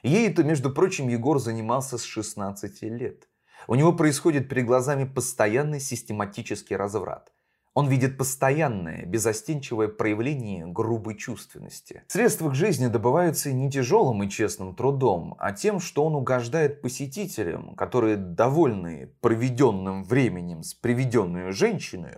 Ей-то, 0.04 0.44
между 0.44 0.70
прочим, 0.70 1.08
Егор 1.08 1.40
занимался 1.40 1.98
с 1.98 2.04
16 2.04 2.82
лет. 2.82 3.28
У 3.66 3.74
него 3.74 3.92
происходит 3.92 4.48
перед 4.48 4.64
глазами 4.64 5.04
постоянный 5.04 5.80
систематический 5.80 6.76
разврат. 6.76 7.32
Он 7.76 7.88
видит 7.88 8.16
постоянное, 8.16 9.04
безостенчивое 9.04 9.88
проявление 9.88 10.66
грубой 10.66 11.14
чувственности. 11.14 12.04
Средства 12.08 12.48
к 12.48 12.54
жизни 12.54 12.86
добываются 12.86 13.52
не 13.52 13.70
тяжелым 13.70 14.22
и 14.22 14.30
честным 14.30 14.74
трудом, 14.74 15.36
а 15.38 15.52
тем, 15.52 15.78
что 15.78 16.06
он 16.06 16.14
угождает 16.14 16.80
посетителям, 16.80 17.74
которые, 17.74 18.16
довольны 18.16 19.12
проведенным 19.20 20.04
временем 20.04 20.62
с 20.62 20.72
приведенной 20.72 21.52
женщиной, 21.52 22.14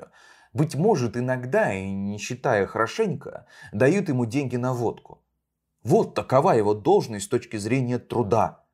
быть 0.53 0.77
может, 0.77 1.17
иногда, 1.17 1.75
и 1.75 1.91
не 1.91 2.19
считая 2.19 2.69
хорошенько, 2.69 3.47
дают 3.73 4.09
ему 4.09 4.27
деньги 4.27 4.55
на 4.55 4.73
водку. 4.73 5.25
Вот 5.83 6.15
такова 6.15 6.53
его 6.53 6.73
должность 6.73 7.25
с 7.25 7.29
точки 7.29 7.57
зрения 7.57 7.99
труда. 7.99 8.65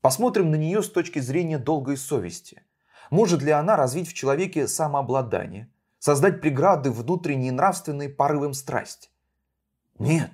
Посмотрим 0.00 0.50
на 0.50 0.56
нее 0.56 0.82
с 0.82 0.88
точки 0.88 1.18
зрения 1.18 1.58
долгой 1.58 1.98
совести. 1.98 2.62
Может 3.10 3.42
ли 3.42 3.50
она 3.50 3.76
развить 3.76 4.08
в 4.08 4.14
человеке 4.14 4.66
самообладание, 4.68 5.68
создать 5.98 6.40
преграды 6.40 6.90
внутренней 6.90 7.50
нравственной 7.50 8.08
порывам 8.08 8.54
страсти? 8.54 9.10
Нет. 9.98 10.30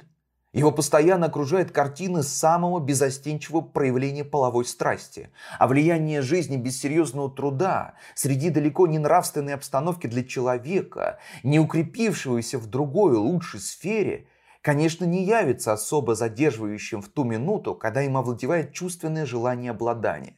Его 0.54 0.70
постоянно 0.70 1.26
окружает 1.26 1.72
картины 1.72 2.22
самого 2.22 2.78
безостенчивого 2.78 3.60
проявления 3.60 4.22
половой 4.22 4.64
страсти, 4.64 5.30
а 5.58 5.66
влияние 5.66 6.22
жизни 6.22 6.56
без 6.56 6.80
серьезного 6.80 7.28
труда 7.28 7.94
среди 8.14 8.50
далеко 8.50 8.86
не 8.86 9.00
нравственной 9.00 9.54
обстановки 9.54 10.06
для 10.06 10.22
человека, 10.22 11.18
не 11.42 11.58
укрепившегося 11.58 12.58
в 12.58 12.66
другой 12.66 13.16
лучшей 13.16 13.58
сфере, 13.58 14.28
конечно, 14.62 15.04
не 15.04 15.24
явится 15.24 15.72
особо 15.72 16.14
задерживающим 16.14 17.02
в 17.02 17.08
ту 17.08 17.24
минуту, 17.24 17.74
когда 17.74 18.02
им 18.02 18.16
овладевает 18.16 18.72
чувственное 18.72 19.26
желание 19.26 19.72
обладания. 19.72 20.36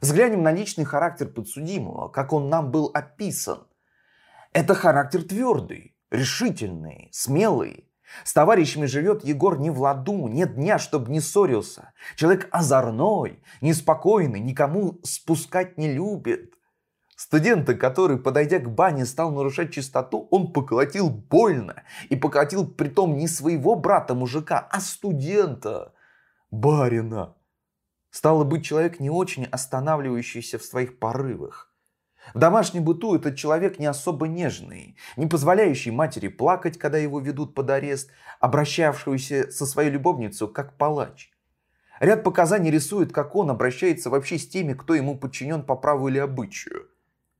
Взглянем 0.00 0.42
на 0.42 0.52
личный 0.52 0.84
характер 0.84 1.28
подсудимого, 1.28 2.08
как 2.08 2.32
он 2.32 2.48
нам 2.48 2.70
был 2.70 2.90
описан. 2.94 3.66
Это 4.58 4.74
характер 4.74 5.22
твердый, 5.22 5.94
решительный, 6.10 7.10
смелый. 7.12 7.88
С 8.24 8.32
товарищами 8.32 8.86
живет 8.86 9.22
Егор 9.22 9.56
не 9.56 9.70
в 9.70 9.80
ладу, 9.80 10.26
нет 10.26 10.56
дня, 10.56 10.80
чтобы 10.80 11.12
не 11.12 11.20
ссорился. 11.20 11.92
Человек 12.16 12.48
озорной, 12.50 13.40
неспокойный, 13.60 14.40
никому 14.40 14.98
спускать 15.04 15.78
не 15.78 15.92
любит. 15.92 16.54
Студента, 17.14 17.76
который, 17.76 18.18
подойдя 18.18 18.58
к 18.58 18.68
бане, 18.68 19.06
стал 19.06 19.30
нарушать 19.30 19.72
чистоту, 19.72 20.26
он 20.32 20.52
поколотил 20.52 21.08
больно. 21.08 21.84
И 22.08 22.16
поколотил 22.16 22.66
притом 22.66 23.16
не 23.16 23.28
своего 23.28 23.76
брата-мужика, 23.76 24.58
а 24.72 24.80
студента, 24.80 25.92
барина. 26.50 27.36
Стало 28.10 28.42
быть, 28.42 28.64
человек 28.64 28.98
не 28.98 29.08
очень 29.08 29.44
останавливающийся 29.44 30.58
в 30.58 30.64
своих 30.64 30.98
порывах. 30.98 31.67
В 32.34 32.38
домашнем 32.38 32.84
быту 32.84 33.14
этот 33.14 33.36
человек 33.36 33.78
не 33.78 33.86
особо 33.86 34.28
нежный, 34.28 34.96
не 35.16 35.26
позволяющий 35.26 35.90
матери 35.90 36.28
плакать, 36.28 36.78
когда 36.78 36.98
его 36.98 37.20
ведут 37.20 37.54
под 37.54 37.70
арест, 37.70 38.10
обращавшийся 38.40 39.50
со 39.50 39.66
своей 39.66 39.90
любовницей 39.90 40.48
как 40.48 40.76
палач. 40.76 41.30
Ряд 42.00 42.22
показаний 42.22 42.70
рисует, 42.70 43.12
как 43.12 43.34
он 43.34 43.50
обращается 43.50 44.10
вообще 44.10 44.38
с 44.38 44.48
теми, 44.48 44.74
кто 44.74 44.94
ему 44.94 45.18
подчинен 45.18 45.62
по 45.62 45.74
праву 45.74 46.08
или 46.08 46.18
обычаю. 46.18 46.88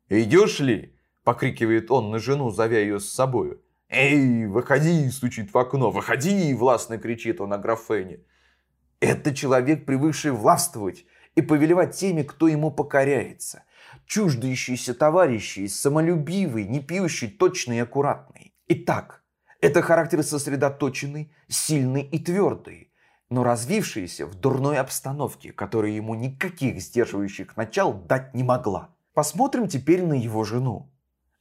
«Идешь 0.08 0.60
ли?»– 0.60 0.96
покрикивает 1.24 1.90
он 1.90 2.10
на 2.10 2.18
жену, 2.18 2.50
зовя 2.50 2.80
ее 2.80 2.98
с 2.98 3.08
собою. 3.08 3.62
«Эй, 3.88 4.46
выходи!»– 4.46 5.08
стучит 5.12 5.52
в 5.52 5.58
окно. 5.58 5.90
«Выходи!»– 5.90 6.52
властно 6.54 6.98
кричит 6.98 7.40
он 7.40 7.52
о 7.52 7.58
графене. 7.58 8.20
Это 9.00 9.34
человек, 9.34 9.86
привыкший 9.86 10.32
властвовать 10.32 11.06
и 11.36 11.42
повелевать 11.42 11.96
теми, 11.96 12.22
кто 12.22 12.48
ему 12.48 12.72
покоряется. 12.72 13.62
Чуждающийся 14.08 14.94
товарищи, 14.94 15.66
самолюбивый, 15.66 16.66
не 16.66 16.80
пьющий, 16.80 17.28
точный 17.28 17.76
и 17.76 17.80
аккуратный. 17.80 18.54
Итак, 18.66 19.22
это 19.60 19.82
характер 19.82 20.22
сосредоточенный, 20.22 21.30
сильный 21.46 22.00
и 22.00 22.18
твердый, 22.18 22.90
но 23.28 23.44
развившийся 23.44 24.24
в 24.24 24.34
дурной 24.34 24.78
обстановке, 24.78 25.52
которая 25.52 25.90
ему 25.90 26.14
никаких 26.14 26.80
сдерживающих 26.80 27.54
начал 27.58 27.92
дать 27.92 28.34
не 28.34 28.42
могла. 28.42 28.94
Посмотрим 29.12 29.68
теперь 29.68 30.02
на 30.02 30.14
его 30.14 30.42
жену. 30.42 30.90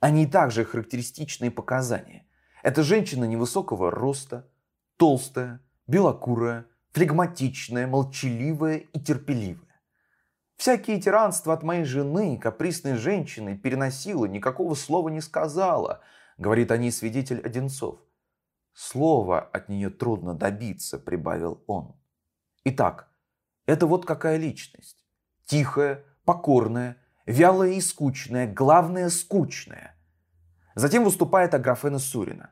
Они 0.01 0.27
также 0.27 0.65
характеристичные 0.65 1.51
показания. 1.51 2.25
Это 2.63 2.83
женщина 2.83 3.23
невысокого 3.23 3.91
роста, 3.91 4.45
толстая, 4.97 5.61
белокурая, 5.87 6.65
флегматичная, 6.91 7.87
молчаливая 7.87 8.79
и 8.79 8.99
терпеливая. 8.99 9.66
Всякие 10.57 10.99
тиранства 10.99 11.53
от 11.53 11.61
моей 11.61 11.85
жены, 11.85 12.37
капризной 12.37 12.95
женщины, 12.95 13.55
переносила, 13.55 14.25
никакого 14.25 14.73
слова 14.73 15.09
не 15.09 15.21
сказала, 15.21 16.01
говорит 16.37 16.71
о 16.71 16.77
ней 16.77 16.91
свидетель 16.91 17.39
Одинцов. 17.39 17.99
Слова 18.73 19.39
от 19.39 19.69
нее 19.69 19.89
трудно 19.91 20.33
добиться, 20.33 20.97
прибавил 20.97 21.63
он. 21.67 21.95
Итак, 22.63 23.09
это 23.67 23.85
вот 23.85 24.05
какая 24.05 24.37
личность. 24.37 25.05
Тихая, 25.45 26.03
покорная, 26.25 26.97
вялая 27.27 27.71
и 27.71 27.81
скучная, 27.81 28.51
главное 28.51 29.09
скучная. 29.09 29.95
Затем 30.73 31.03
выступает 31.03 31.53
Аграфена 31.53 31.99
Сурина. 31.99 32.51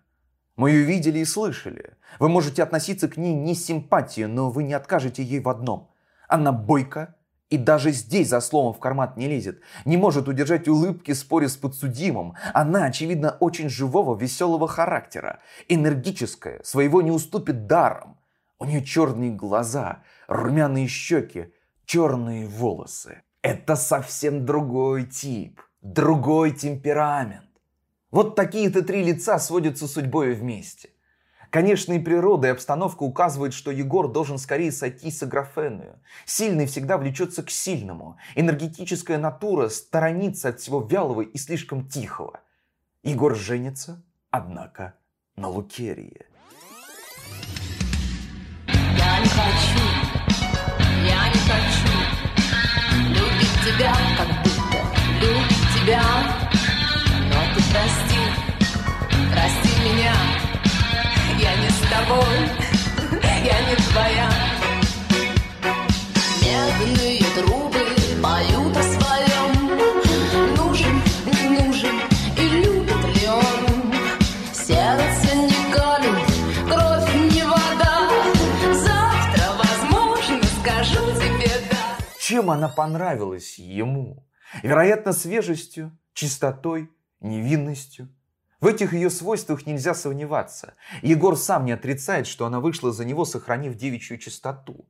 Мы 0.56 0.72
ее 0.72 0.84
видели 0.84 1.20
и 1.20 1.26
слышали. 1.26 1.98
Вы 2.20 2.30
можете 2.30 2.64
относиться 2.64 3.08
к 3.08 3.18
ней 3.18 3.34
не 3.34 3.56
с 3.56 3.66
симпатией, 3.66 4.28
но 4.28 4.50
вы 4.50 4.64
не 4.64 4.74
откажете 4.74 5.24
ей 5.24 5.40
в 5.40 5.50
одном. 5.50 5.92
Она 6.28 6.52
бойка, 6.52 7.15
и 7.50 7.58
даже 7.58 7.92
здесь 7.92 8.30
за 8.30 8.42
словом 8.42 8.74
в 8.74 8.80
карман 8.80 9.14
не 9.18 9.28
лезет. 9.28 9.62
Не 9.86 9.98
может 9.98 10.28
удержать 10.28 10.68
улыбки, 10.68 11.14
споря 11.14 11.48
с 11.48 11.56
подсудимым. 11.56 12.34
Она, 12.54 12.86
очевидно, 12.86 13.38
очень 13.40 13.70
живого, 13.70 14.18
веселого 14.18 14.68
характера. 14.68 15.40
Энергическая, 15.68 16.62
своего 16.64 17.02
не 17.02 17.12
уступит 17.12 17.68
даром. 17.68 18.18
У 18.58 18.66
нее 18.66 18.84
черные 18.84 19.32
глаза, 19.32 20.04
румяные 20.28 20.88
щеки, 20.88 21.54
черные 21.86 22.48
волосы. 22.48 23.22
Это 23.44 23.76
совсем 23.76 24.46
другой 24.46 25.06
тип, 25.06 25.62
другой 25.82 26.52
темперамент. 26.52 27.44
Вот 28.10 28.36
такие-то 28.36 28.82
три 28.82 29.04
лица 29.04 29.38
сводятся 29.38 29.88
судьбой 29.88 30.34
вместе. 30.34 30.90
Конечно, 31.56 31.94
и 31.94 32.00
природа, 32.00 32.50
и 32.50 32.52
обстановка 32.52 33.04
указывают, 33.04 33.54
что 33.54 33.72
Егор 33.72 34.12
должен 34.12 34.38
скорее 34.40 34.74
сойти 34.74 35.10
с 35.10 35.24
Аграфеную. 35.24 36.02
Сильный 36.26 36.66
всегда 36.66 36.98
влечется 36.98 37.44
к 37.44 37.50
сильному. 37.50 38.18
Энергетическая 38.36 39.18
натура 39.18 39.70
сторонится 39.70 40.50
от 40.50 40.60
всего 40.60 40.82
вялого 40.82 41.22
и 41.22 41.38
слишком 41.38 41.88
тихого. 41.88 42.42
Егор 43.04 43.38
женится, 43.38 44.04
однако, 44.32 44.96
на 45.38 45.48
Лукерии. 45.48 46.26
Я 48.68 49.20
не 49.22 49.30
хочу, 49.30 49.86
я 51.08 51.30
не 51.30 51.40
хочу 51.40 51.88
любить 53.12 53.56
тебя, 53.64 53.96
как 54.18 54.28
будто 54.44 54.78
любить 55.22 55.68
тебя. 55.74 56.04
Но 57.30 57.56
ты 57.56 57.64
прости, 57.72 58.20
прости 59.32 59.70
меня 59.86 60.45
тобой, 61.96 62.50
я 63.44 63.70
не 63.70 63.76
твоя. 63.76 64.30
Медные 66.42 67.22
трубы 67.36 67.86
поют 68.22 68.78
о 68.78 68.84
своем, 68.84 70.56
нужен, 70.56 71.02
не 71.26 71.50
нужен, 71.58 71.96
и 72.38 72.48
любит 72.50 73.22
ли 73.22 73.28
он. 73.28 73.94
Сердце 74.54 75.36
не 75.36 75.74
колет, 75.74 76.28
кровь 76.68 77.16
не 77.34 77.44
вода, 77.44 78.10
завтра, 78.74 79.46
возможно, 79.58 80.44
скажу 80.60 81.06
тебе 81.20 81.52
да. 81.70 81.78
Чем 82.20 82.52
она 82.52 82.68
понравилась 82.68 83.58
ему? 83.58 84.28
Вероятно, 84.64 85.14
свежестью, 85.14 85.98
чистотой, 86.14 86.90
невинностью. 87.20 88.10
В 88.66 88.68
этих 88.68 88.94
ее 88.94 89.12
свойствах 89.12 89.68
нельзя 89.68 89.94
сомневаться. 89.94 90.74
Егор 91.04 91.38
сам 91.38 91.66
не 91.66 91.72
отрицает, 91.74 92.26
что 92.26 92.48
она 92.48 92.60
вышла 92.60 92.92
за 92.92 93.06
него, 93.06 93.24
сохранив 93.24 93.76
девичью 93.76 94.18
чистоту. 94.18 94.88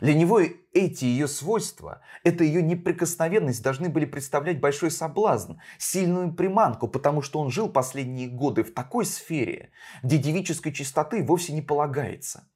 Для 0.00 0.12
него 0.12 0.40
эти 0.72 1.04
ее 1.04 1.28
свойства, 1.28 2.00
эта 2.24 2.42
ее 2.42 2.62
неприкосновенность 2.64 3.62
должны 3.62 3.90
были 3.90 4.06
представлять 4.06 4.58
большой 4.58 4.90
соблазн, 4.90 5.52
сильную 5.78 6.34
приманку, 6.34 6.88
потому 6.88 7.22
что 7.22 7.38
он 7.38 7.52
жил 7.52 7.68
последние 7.68 8.26
годы 8.26 8.64
в 8.64 8.74
такой 8.74 9.04
сфере, 9.04 9.70
где 10.02 10.18
девической 10.18 10.72
чистоты 10.72 11.22
вовсе 11.22 11.52
не 11.52 11.62
полагается. 11.62 12.48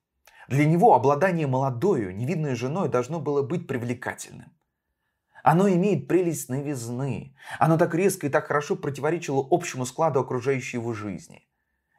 Для 0.49 0.65
него 0.65 0.97
обладание 0.97 1.47
молодою, 1.47 2.13
невидной 2.13 2.57
женой 2.57 2.89
должно 2.89 3.21
было 3.21 3.43
быть 3.43 3.69
привлекательным. 3.69 4.56
Оно 5.47 5.69
имеет 5.69 6.09
прелесть 6.09 6.49
новизны. 6.49 7.33
Оно 7.61 7.79
так 7.79 7.95
резко 7.95 8.27
и 8.27 8.31
так 8.31 8.49
хорошо 8.49 8.75
противоречило 8.75 9.47
общему 9.49 9.87
складу 9.87 10.19
окружающей 10.19 10.77
его 10.77 10.93
жизни. 10.93 11.47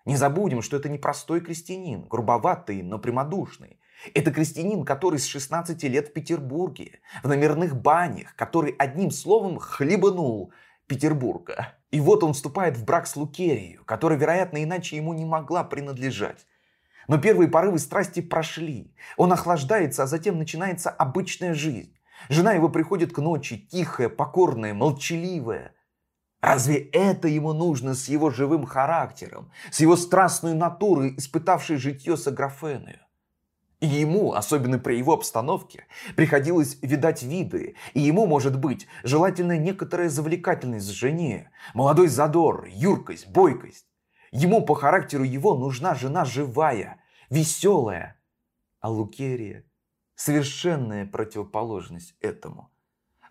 Не 0.03 0.17
забудем, 0.17 0.61
что 0.61 0.75
это 0.75 0.89
не 0.89 0.97
простой 0.97 1.39
крестьянин, 1.39 2.09
грубоватый, 2.09 2.81
но 2.81 2.99
прямодушный. 2.99 3.79
Это 4.13 4.31
крестьянин, 4.31 4.83
который 4.83 5.17
с 5.17 5.25
16 5.25 5.81
лет 5.83 6.09
в 6.09 6.11
Петербурге, 6.11 6.99
в 7.23 7.29
номерных 7.29 7.81
банях, 7.81 8.35
который 8.35 8.75
одним 8.77 9.11
словом 9.11 9.59
хлебанул 9.59 10.51
Петербурга. 10.85 11.73
И 11.89 12.01
вот 12.01 12.23
он 12.23 12.33
вступает 12.33 12.75
в 12.75 12.83
брак 12.83 13.07
с 13.07 13.15
Лукерией, 13.15 13.79
которая, 13.85 14.19
вероятно, 14.19 14.61
иначе 14.61 14.97
ему 14.97 15.13
не 15.13 15.23
могла 15.23 15.63
принадлежать. 15.63 16.45
Но 17.07 17.17
первые 17.17 17.49
порывы 17.49 17.79
страсти 17.79 18.19
прошли. 18.19 18.93
Он 19.15 19.31
охлаждается, 19.31 20.03
а 20.03 20.07
затем 20.07 20.37
начинается 20.37 20.89
обычная 20.89 21.53
жизнь. 21.53 21.96
Жена 22.29 22.53
его 22.53 22.69
приходит 22.69 23.13
к 23.13 23.19
ночи, 23.19 23.57
тихая, 23.57 24.09
покорная, 24.09 24.73
молчаливая. 24.73 25.73
Разве 26.41 26.77
это 26.77 27.27
ему 27.27 27.53
нужно 27.53 27.95
с 27.95 28.07
его 28.07 28.29
живым 28.29 28.65
характером, 28.65 29.51
с 29.71 29.79
его 29.79 29.95
страстной 29.95 30.53
натурой, 30.53 31.15
испытавшей 31.17 31.77
житье 31.77 32.15
с 32.15 32.27
Аграфеною? 32.27 32.99
И 33.79 33.85
ему, 33.85 34.33
особенно 34.33 34.79
при 34.79 34.97
его 34.97 35.13
обстановке, 35.13 35.85
приходилось 36.15 36.79
видать 36.81 37.21
виды, 37.21 37.75
и 37.93 38.01
ему, 38.01 38.25
может 38.25 38.59
быть, 38.59 38.87
желательно 39.03 39.57
некоторая 39.57 40.09
завлекательность 40.09 40.89
жене, 40.89 41.51
молодой 41.75 42.07
задор, 42.07 42.65
юркость, 42.67 43.27
бойкость. 43.27 43.85
Ему 44.31 44.65
по 44.65 44.73
характеру 44.73 45.23
его 45.23 45.55
нужна 45.55 45.93
жена 45.93 46.25
живая, 46.25 46.99
веселая. 47.29 48.19
А 48.79 48.89
Лукерия 48.89 49.63
совершенная 50.17 51.05
противоположность 51.05 52.15
этому. 52.19 52.69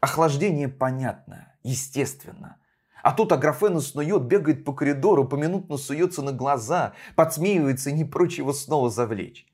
Охлаждение 0.01 0.69
понятно, 0.69 1.53
естественно. 1.63 2.59
А 3.03 3.13
тут 3.13 3.33
Аграфена 3.33 3.81
снует, 3.81 4.23
бегает 4.23 4.65
по 4.65 4.73
коридору, 4.73 5.27
поминутно 5.29 5.77
суется 5.77 6.23
на 6.23 6.33
глаза, 6.33 6.95
подсмеивается 7.15 7.91
и 7.91 7.93
не 7.93 8.05
прочь 8.05 8.39
его 8.39 8.53
снова 8.53 8.89
завлечь. 8.89 9.47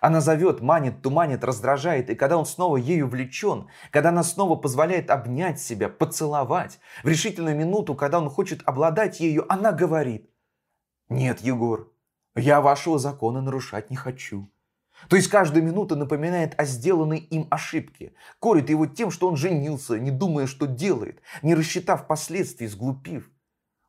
Она 0.00 0.20
зовет, 0.20 0.60
манит, 0.60 1.02
туманит, 1.02 1.44
раздражает, 1.44 2.08
и 2.10 2.14
когда 2.14 2.38
он 2.38 2.46
снова 2.46 2.76
ею 2.76 3.08
влечен, 3.08 3.68
когда 3.90 4.10
она 4.10 4.22
снова 4.22 4.56
позволяет 4.56 5.10
обнять 5.10 5.60
себя, 5.60 5.88
поцеловать, 5.88 6.78
в 7.02 7.08
решительную 7.08 7.56
минуту, 7.56 7.94
когда 7.94 8.18
он 8.18 8.30
хочет 8.30 8.62
обладать 8.64 9.20
ею, 9.20 9.50
она 9.52 9.72
говорит, 9.72 10.30
«Нет, 11.08 11.40
Егор, 11.40 11.92
я 12.34 12.60
вашего 12.60 12.98
закона 12.98 13.40
нарушать 13.40 13.90
не 13.90 13.96
хочу. 13.96 14.48
То 15.08 15.16
есть 15.16 15.28
каждая 15.28 15.62
минута 15.62 15.96
напоминает 15.96 16.58
о 16.58 16.64
сделанной 16.64 17.18
им 17.18 17.46
ошибке, 17.50 18.12
корит 18.40 18.68
его 18.68 18.86
тем, 18.86 19.10
что 19.10 19.28
он 19.28 19.36
женился, 19.36 19.98
не 19.98 20.10
думая, 20.10 20.46
что 20.46 20.66
делает, 20.66 21.22
не 21.42 21.54
рассчитав 21.54 22.06
последствий, 22.06 22.66
сглупив. 22.66 23.30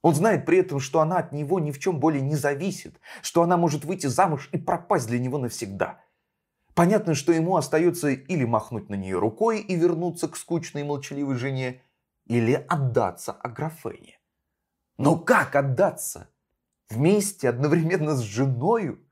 Он 0.02 0.16
знает 0.16 0.46
при 0.46 0.60
этом, 0.60 0.80
что 0.80 1.02
она 1.02 1.18
от 1.18 1.32
него 1.34 1.60
ни 1.60 1.72
в 1.72 1.80
чем 1.80 2.00
более 2.00 2.22
не 2.22 2.36
зависит, 2.36 3.00
что 3.22 3.42
она 3.42 3.58
может 3.58 3.84
выйти 3.84 4.08
замуж 4.08 4.50
и 4.54 4.58
пропасть 4.58 5.08
для 5.08 5.20
него 5.20 5.38
навсегда. 5.38 6.02
Понятно, 6.74 7.16
что 7.16 7.34
ему 7.34 7.58
остается 7.58 8.10
или 8.10 8.46
махнуть 8.46 8.90
на 8.90 8.96
нее 8.96 9.20
рукой 9.20 9.60
и 9.60 9.76
вернуться 9.76 10.30
к 10.30 10.38
скучной 10.38 10.82
и 10.82 10.86
молчаливой 10.86 11.36
жене, 11.36 11.82
или 12.26 12.54
отдаться 12.54 13.34
Аграфене. 13.34 14.20
Но 14.98 15.18
как 15.18 15.56
отдаться? 15.56 16.30
Вместе, 16.90 17.50
одновременно 17.50 18.16
с 18.16 18.20
женою? 18.20 19.06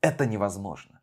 Это 0.00 0.24
невозможно. 0.24 0.95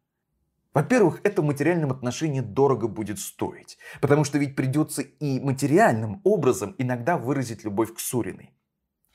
Во-первых, 0.73 1.21
это 1.23 1.41
в 1.41 1.45
материальном 1.45 1.91
отношении 1.91 2.39
дорого 2.39 2.88
будет 2.88 3.19
стоить, 3.19 3.77
потому 4.01 4.23
что 4.23 4.39
ведь 4.39 4.55
придется 4.55 5.03
и 5.03 5.39
материальным 5.39 6.19
образом 6.23 6.73
иногда 6.79 7.17
выразить 7.17 7.63
любовь 7.63 7.93
к 7.93 7.99
Суриной. 7.99 8.53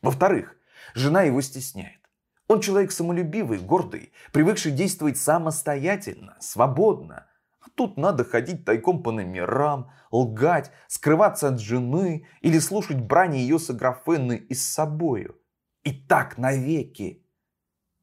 Во-вторых, 0.01 0.57
жена 0.95 1.23
его 1.23 1.41
стесняет. 1.41 1.99
Он 2.47 2.61
человек 2.61 2.93
самолюбивый, 2.93 3.59
гордый, 3.59 4.13
привыкший 4.33 4.73
действовать 4.73 5.19
самостоятельно, 5.19 6.37
свободно. 6.41 7.27
А 7.61 7.67
тут 7.75 7.97
надо 7.97 8.25
ходить 8.25 8.65
тайком 8.65 9.03
по 9.03 9.11
номерам, 9.11 9.91
лгать, 10.13 10.71
скрываться 10.87 11.49
от 11.49 11.61
жены 11.61 12.27
или 12.41 12.59
слушать 12.61 13.01
брани 13.01 13.39
ее 13.39 13.59
с 13.59 13.69
Аграфены 13.69 14.37
и 14.37 14.55
с 14.55 14.65
собою. 14.65 15.37
И 15.83 15.93
так 15.93 16.39
навеки. 16.39 17.27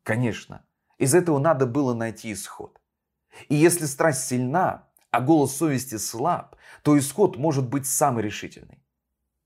Конечно, 0.03 0.65
из 0.97 1.15
этого 1.15 1.39
надо 1.39 1.65
было 1.65 1.93
найти 1.93 2.33
исход. 2.33 2.79
И 3.49 3.55
если 3.55 3.85
страсть 3.85 4.25
сильна, 4.25 4.87
а 5.11 5.21
голос 5.21 5.55
совести 5.55 5.97
слаб, 5.97 6.55
то 6.83 6.97
исход 6.97 7.37
может 7.37 7.67
быть 7.69 7.85
самый 7.85 8.23
решительный. 8.23 8.83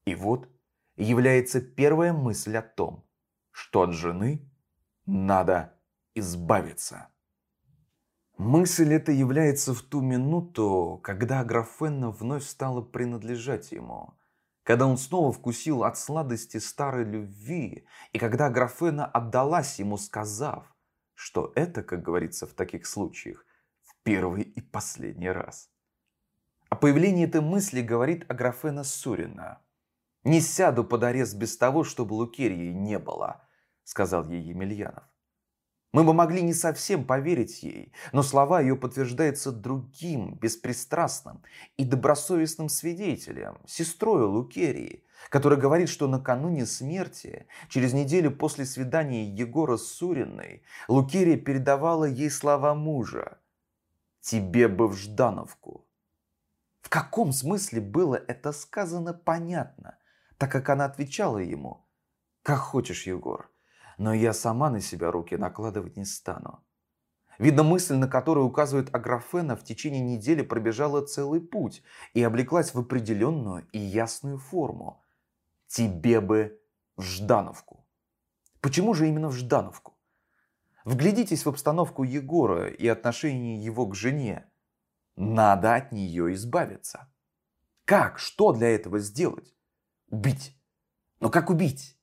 И 0.06 0.15
вот 0.15 0.49
является 0.95 1.62
первая 1.62 2.13
мысль 2.13 2.58
о 2.58 2.62
том, 2.62 3.06
что 3.52 3.82
от 3.82 3.93
жены 3.93 4.49
надо 5.06 5.73
избавиться. 6.15 7.10
Мысль 8.38 8.93
эта 8.93 9.12
является 9.12 9.73
в 9.73 9.82
ту 9.82 10.02
минуту, 10.02 10.99
когда 11.04 11.41
Аграфена 11.41 12.10
вновь 12.10 12.45
стала 12.45 12.82
принадлежать 12.82 13.71
ему, 13.73 14.13
когда 14.63 14.88
он 14.88 14.97
снова 14.97 15.34
вкусил 15.34 15.84
от 15.84 15.97
сладости 15.97 16.58
старой 16.58 17.04
любви, 17.04 17.86
и 18.13 18.19
когда 18.19 18.45
Аграфена 18.45 19.06
отдалась 19.06 19.80
ему, 19.80 19.97
сказав, 19.97 20.73
что 21.15 21.52
это, 21.56 21.84
как 21.84 22.02
говорится 22.02 22.47
в 22.47 22.54
таких 22.54 22.86
случаях, 22.86 23.45
первый 24.03 24.43
и 24.43 24.62
последний 24.62 25.29
раз. 25.29 25.69
О 26.69 26.75
появлении 26.75 27.25
этой 27.25 27.41
мысли 27.41 27.81
говорит 27.81 28.29
Аграфена 28.29 28.83
Сурина. 28.83 29.59
«Не 30.23 30.41
сяду 30.41 30.83
под 30.83 31.03
арест 31.03 31.35
без 31.35 31.57
того, 31.57 31.83
чтобы 31.83 32.13
Лукерии 32.13 32.71
не 32.71 32.99
было»,— 32.99 33.47
сказал 33.83 34.29
ей 34.29 34.41
Емельянов. 34.41 35.03
Мы 35.91 36.03
бы 36.03 36.13
могли 36.13 36.43
не 36.43 36.53
совсем 36.53 37.03
поверить 37.03 37.63
ей, 37.63 37.93
но 38.12 38.21
слова 38.21 38.62
ее 38.62 38.75
подтверждаются 38.75 39.51
другим, 39.51 40.35
беспристрастным 40.35 41.41
и 41.77 41.83
добросовестным 41.83 42.69
свидетелем, 42.69 43.57
сестрой 43.65 44.23
Лукерии, 44.23 45.03
которая 45.29 45.59
говорит, 45.59 45.89
что 45.89 46.07
накануне 46.07 46.67
смерти, 46.67 47.47
через 47.69 47.93
неделю 47.93 48.29
после 48.29 48.65
свидания 48.65 49.25
Егора 49.25 49.77
с 49.77 49.88
Суриной, 49.88 50.62
Лукерия 50.88 51.38
передавала 51.38 52.05
ей 52.05 52.29
слова 52.29 52.75
мужа 52.75 53.39
«Тебе 54.29 54.67
бы 54.67 54.87
в 54.87 54.95
Ждановку». 54.95 55.87
В 56.81 56.89
каком 56.89 57.31
смысле 57.31 57.81
было 57.81 58.13
это 58.13 58.51
сказано, 58.51 59.11
понятно, 59.11 59.97
так 60.37 60.51
как 60.51 60.69
она 60.69 60.85
отвечала 60.85 61.39
ему 61.39 61.87
«Как 62.43 62.59
хочешь, 62.59 63.07
Егор, 63.07 63.51
но 63.97 64.13
я 64.13 64.33
сама 64.33 64.69
на 64.69 64.81
себя 64.81 65.09
руки 65.09 65.35
накладывать 65.35 65.97
не 65.97 66.05
стану. 66.05 66.63
Видно, 67.39 67.63
мысль, 67.63 67.95
на 67.95 68.07
которую 68.07 68.45
указывает 68.45 68.93
Аграфена, 68.93 69.55
в 69.55 69.63
течение 69.63 70.01
недели 70.01 70.43
пробежала 70.43 71.03
целый 71.03 71.41
путь 71.41 71.81
и 72.13 72.21
облеклась 72.21 72.75
в 72.75 72.79
определенную 72.79 73.67
и 73.71 73.79
ясную 73.79 74.37
форму. 74.37 75.03
Тебе 75.65 76.21
бы 76.21 76.61
в 76.97 77.01
Ждановку. 77.01 77.83
Почему 78.61 78.93
же 78.93 79.07
именно 79.07 79.29
в 79.29 79.33
Ждановку? 79.33 79.88
Вглядитесь 80.85 81.45
в 81.45 81.49
обстановку 81.49 82.03
Егора 82.03 82.67
и 82.69 82.87
отношение 82.87 83.63
его 83.63 83.85
к 83.87 83.95
жене. 83.95 84.49
Надо 85.15 85.75
от 85.75 85.91
нее 85.91 86.33
избавиться. 86.33 87.11
Как? 87.85 88.19
Что 88.19 88.53
для 88.53 88.69
этого 88.69 88.99
сделать? 88.99 89.55
Убить. 90.09 90.55
Но 91.19 91.29
как 91.29 91.49
убить? 91.49 91.99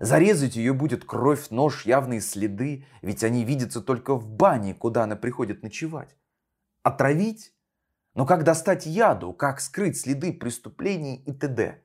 Зарезать 0.00 0.56
ее 0.56 0.74
будет 0.74 1.04
кровь, 1.04 1.50
нож, 1.50 1.86
явные 1.86 2.20
следы, 2.20 2.86
ведь 3.02 3.24
они 3.24 3.44
видятся 3.44 3.80
только 3.80 4.14
в 4.14 4.28
бане, 4.28 4.74
куда 4.74 5.04
она 5.04 5.16
приходит 5.16 5.62
ночевать. 5.62 6.16
Отравить? 6.82 7.54
Но 8.14 8.26
как 8.26 8.44
достать 8.44 8.86
яду, 8.86 9.32
как 9.32 9.60
скрыть 9.60 9.98
следы 9.98 10.32
преступлений 10.32 11.16
и 11.24 11.32
т.д. 11.32 11.82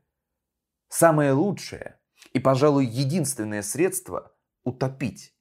Самое 0.89 1.31
лучшее 1.31 1.99
и, 2.33 2.39
пожалуй, 2.39 2.85
единственное 2.85 3.61
средство– 3.61 4.35
утопить. 4.63 5.32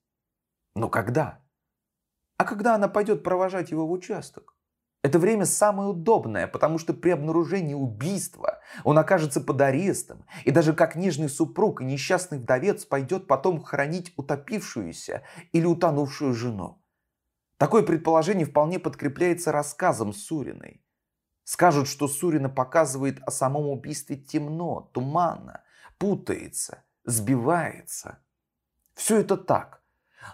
Но 0.75 0.89
когда? 0.89 1.43
А 2.37 2.45
когда 2.45 2.75
она 2.75 2.89
пойдет 2.89 3.23
провожать 3.23 3.71
его 3.71 3.87
в 3.87 3.93
участок? 3.93 4.57
Это 5.03 5.19
время 5.19 5.47
самое 5.47 5.91
удобное, 5.91 6.47
потому 6.47 6.79
что 6.79 6.95
при 6.95 7.11
обнаружении 7.11 7.75
убийства 7.75 8.61
он 8.85 8.99
окажется 8.99 9.41
под 9.41 9.61
арестом, 9.61 10.25
и 10.45 10.53
даже 10.53 10.75
как 10.75 10.95
нежный 10.95 11.29
супруг 11.29 11.81
и 11.81 11.85
несчастный 11.85 12.39
вдовец 12.39 12.85
пойдет 12.85 13.27
потом 13.27 13.61
хоронить 13.61 14.13
утопившуюся 14.17 15.25
или 15.51 15.67
утонувшую 15.67 16.35
жену. 16.35 16.81
Такое 17.59 17.83
предположение 17.83 18.47
вполне 18.47 18.79
подкрепляется 18.79 19.51
рассказом 19.51 20.13
Суриной. 20.13 20.85
Скажут, 21.45 21.89
что 21.89 22.07
Сурина 22.07 22.49
показывает 22.49 23.21
о 23.27 23.33
самом 23.33 23.69
убийстве 23.69 24.17
темно, 24.17 24.89
туманно, 24.93 25.65
путается, 25.99 26.85
сбивается. 27.05 28.21
Все 28.95 29.19
это 29.21 29.37
так. 29.37 29.82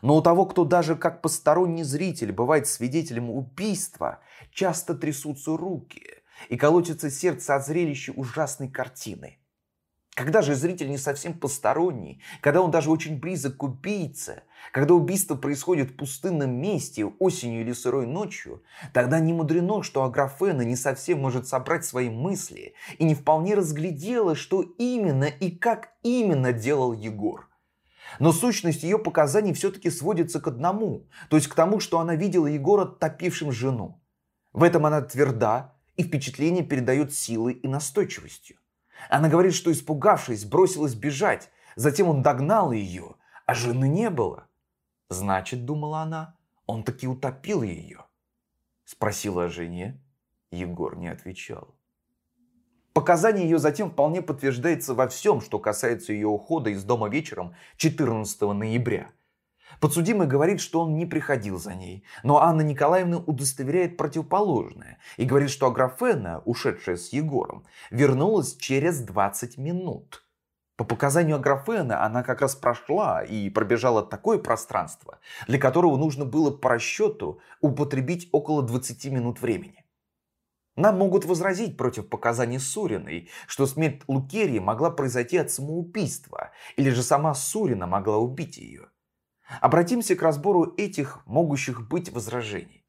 Но 0.02 0.16
у 0.16 0.22
того, 0.22 0.46
кто 0.46 0.64
даже 0.64 0.96
как 0.96 1.22
посторонний 1.22 1.84
зритель 1.84 2.32
бывает 2.32 2.66
свидетелем 2.66 3.30
убийства, 3.30 4.20
часто 4.52 4.94
трясутся 4.94 5.56
руки 5.56 6.02
и 6.48 6.56
колотится 6.56 7.10
сердце 7.10 7.54
от 7.54 7.66
зрелища 7.66 8.12
ужасной 8.12 8.68
картины. 8.68 9.38
Когда 10.18 10.42
же 10.42 10.56
зритель 10.56 10.90
не 10.90 10.98
совсем 10.98 11.32
посторонний, 11.32 12.20
когда 12.40 12.60
он 12.60 12.72
даже 12.72 12.90
очень 12.90 13.20
близок 13.20 13.58
к 13.58 13.62
убийце, 13.62 14.42
когда 14.72 14.94
убийство 14.94 15.36
происходит 15.36 15.92
в 15.92 15.96
пустынном 15.96 16.60
месте 16.60 17.04
осенью 17.04 17.60
или 17.60 17.72
сырой 17.72 18.04
ночью, 18.04 18.64
тогда 18.92 19.20
не 19.20 19.32
мудрено, 19.32 19.84
что 19.84 20.02
Аграфена 20.02 20.62
не 20.62 20.74
совсем 20.74 21.20
может 21.20 21.46
собрать 21.46 21.84
свои 21.84 22.10
мысли 22.10 22.74
и 22.98 23.04
не 23.04 23.14
вполне 23.14 23.54
разглядела, 23.54 24.34
что 24.34 24.62
именно 24.62 25.26
и 25.26 25.52
как 25.52 25.90
именно 26.02 26.52
делал 26.52 26.92
Егор. 26.92 27.47
Но 28.18 28.32
сущность 28.32 28.82
ее 28.82 28.98
показаний 28.98 29.52
все-таки 29.52 29.90
сводится 29.90 30.40
к 30.40 30.48
одному, 30.48 31.06
то 31.28 31.36
есть 31.36 31.48
к 31.48 31.54
тому, 31.54 31.80
что 31.80 32.00
она 32.00 32.14
видела 32.14 32.46
Егора 32.46 32.84
топившим 32.84 33.52
жену. 33.52 34.02
В 34.52 34.62
этом 34.62 34.86
она 34.86 35.02
тверда, 35.02 35.74
и 35.96 36.02
впечатление 36.02 36.64
передает 36.64 37.12
силой 37.12 37.54
и 37.54 37.68
настойчивостью. 37.68 38.56
Она 39.10 39.28
говорит, 39.28 39.54
что 39.54 39.70
испугавшись, 39.70 40.44
бросилась 40.44 40.94
бежать, 40.94 41.50
затем 41.76 42.08
он 42.08 42.22
догнал 42.22 42.72
ее, 42.72 43.16
а 43.46 43.54
жены 43.54 43.88
не 43.88 44.10
было. 44.10 44.46
Значит, 45.08 45.64
думала 45.64 46.00
она, 46.00 46.36
он 46.66 46.84
таки 46.84 47.06
утопил 47.06 47.62
ее. 47.62 48.04
Спросила 48.84 49.44
о 49.44 49.48
жене, 49.48 50.00
Егор 50.50 50.96
не 50.96 51.08
отвечал. 51.08 51.77
Показания 52.98 53.44
ее 53.44 53.60
затем 53.60 53.92
вполне 53.92 54.22
подтверждается 54.22 54.92
во 54.92 55.06
всем, 55.06 55.40
что 55.40 55.60
касается 55.60 56.12
ее 56.12 56.26
ухода 56.26 56.70
из 56.70 56.82
дома 56.82 57.08
вечером 57.08 57.54
14 57.76 58.40
ноября. 58.40 59.12
Подсудимый 59.78 60.26
говорит, 60.26 60.60
что 60.60 60.80
он 60.80 60.96
не 60.96 61.06
приходил 61.06 61.60
за 61.60 61.76
ней, 61.76 62.02
но 62.24 62.42
Анна 62.42 62.62
Николаевна 62.62 63.18
удостоверяет 63.18 63.96
противоположное 63.96 64.98
и 65.16 65.24
говорит, 65.26 65.50
что 65.50 65.68
Аграфена, 65.68 66.42
ушедшая 66.44 66.96
с 66.96 67.10
Егором, 67.10 67.64
вернулась 67.92 68.56
через 68.56 68.98
20 68.98 69.58
минут. 69.58 70.24
По 70.74 70.82
показанию 70.82 71.36
Аграфена 71.36 72.04
она 72.04 72.24
как 72.24 72.40
раз 72.40 72.56
прошла 72.56 73.22
и 73.22 73.48
пробежала 73.48 74.02
такое 74.02 74.38
пространство, 74.38 75.20
для 75.46 75.60
которого 75.60 75.96
нужно 75.96 76.24
было 76.24 76.50
по 76.50 76.70
расчету 76.70 77.38
употребить 77.60 78.28
около 78.32 78.64
20 78.64 79.04
минут 79.12 79.40
времени. 79.40 79.77
Нам 80.78 80.96
могут 80.96 81.24
возразить 81.24 81.76
против 81.76 82.08
показаний 82.08 82.60
Суриной, 82.60 83.28
что 83.48 83.66
смерть 83.66 84.02
Лукерии 84.06 84.60
могла 84.60 84.90
произойти 84.90 85.36
от 85.36 85.50
самоубийства, 85.50 86.52
или 86.76 86.90
же 86.90 87.02
сама 87.02 87.34
Сурина 87.34 87.88
могла 87.88 88.18
убить 88.18 88.58
ее. 88.58 88.86
Обратимся 89.60 90.14
к 90.14 90.22
разбору 90.22 90.74
этих 90.76 91.26
могущих 91.26 91.88
быть 91.88 92.12
возражений. 92.12 92.84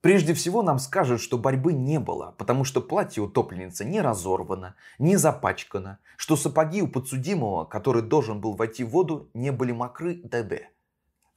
Прежде 0.00 0.32
всего 0.32 0.62
нам 0.62 0.78
скажут, 0.78 1.20
что 1.20 1.36
борьбы 1.36 1.72
не 1.72 1.98
было, 1.98 2.36
потому 2.38 2.62
что 2.62 2.80
платье 2.80 3.20
утопленницы 3.20 3.84
не 3.84 4.00
разорвано, 4.00 4.76
не 5.00 5.16
запачкано, 5.16 5.98
что 6.16 6.36
сапоги 6.36 6.82
у 6.82 6.88
подсудимого, 6.88 7.64
который 7.64 8.02
должен 8.02 8.40
был 8.40 8.54
войти 8.54 8.84
в 8.84 8.90
воду, 8.90 9.28
не 9.34 9.50
были 9.50 9.72
мокры 9.72 10.20
д.д. 10.22 10.68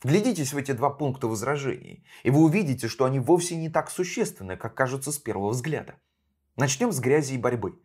Вглядитесь 0.03 0.53
в 0.53 0.57
эти 0.57 0.73
два 0.73 0.91
пункта 0.91 1.27
возражений, 1.27 2.05
и 2.21 2.29
вы 2.29 2.43
увидите, 2.43 2.87
что 2.87 3.05
они 3.05 3.19
вовсе 3.19 3.55
не 3.55 3.69
так 3.69 3.89
существенны, 3.89 4.55
как 4.55 4.75
кажутся 4.75 5.11
с 5.11 5.17
первого 5.17 5.49
взгляда. 5.49 5.95
Начнем 6.55 6.91
с 6.91 6.99
грязи 6.99 7.33
и 7.33 7.37
борьбы. 7.37 7.79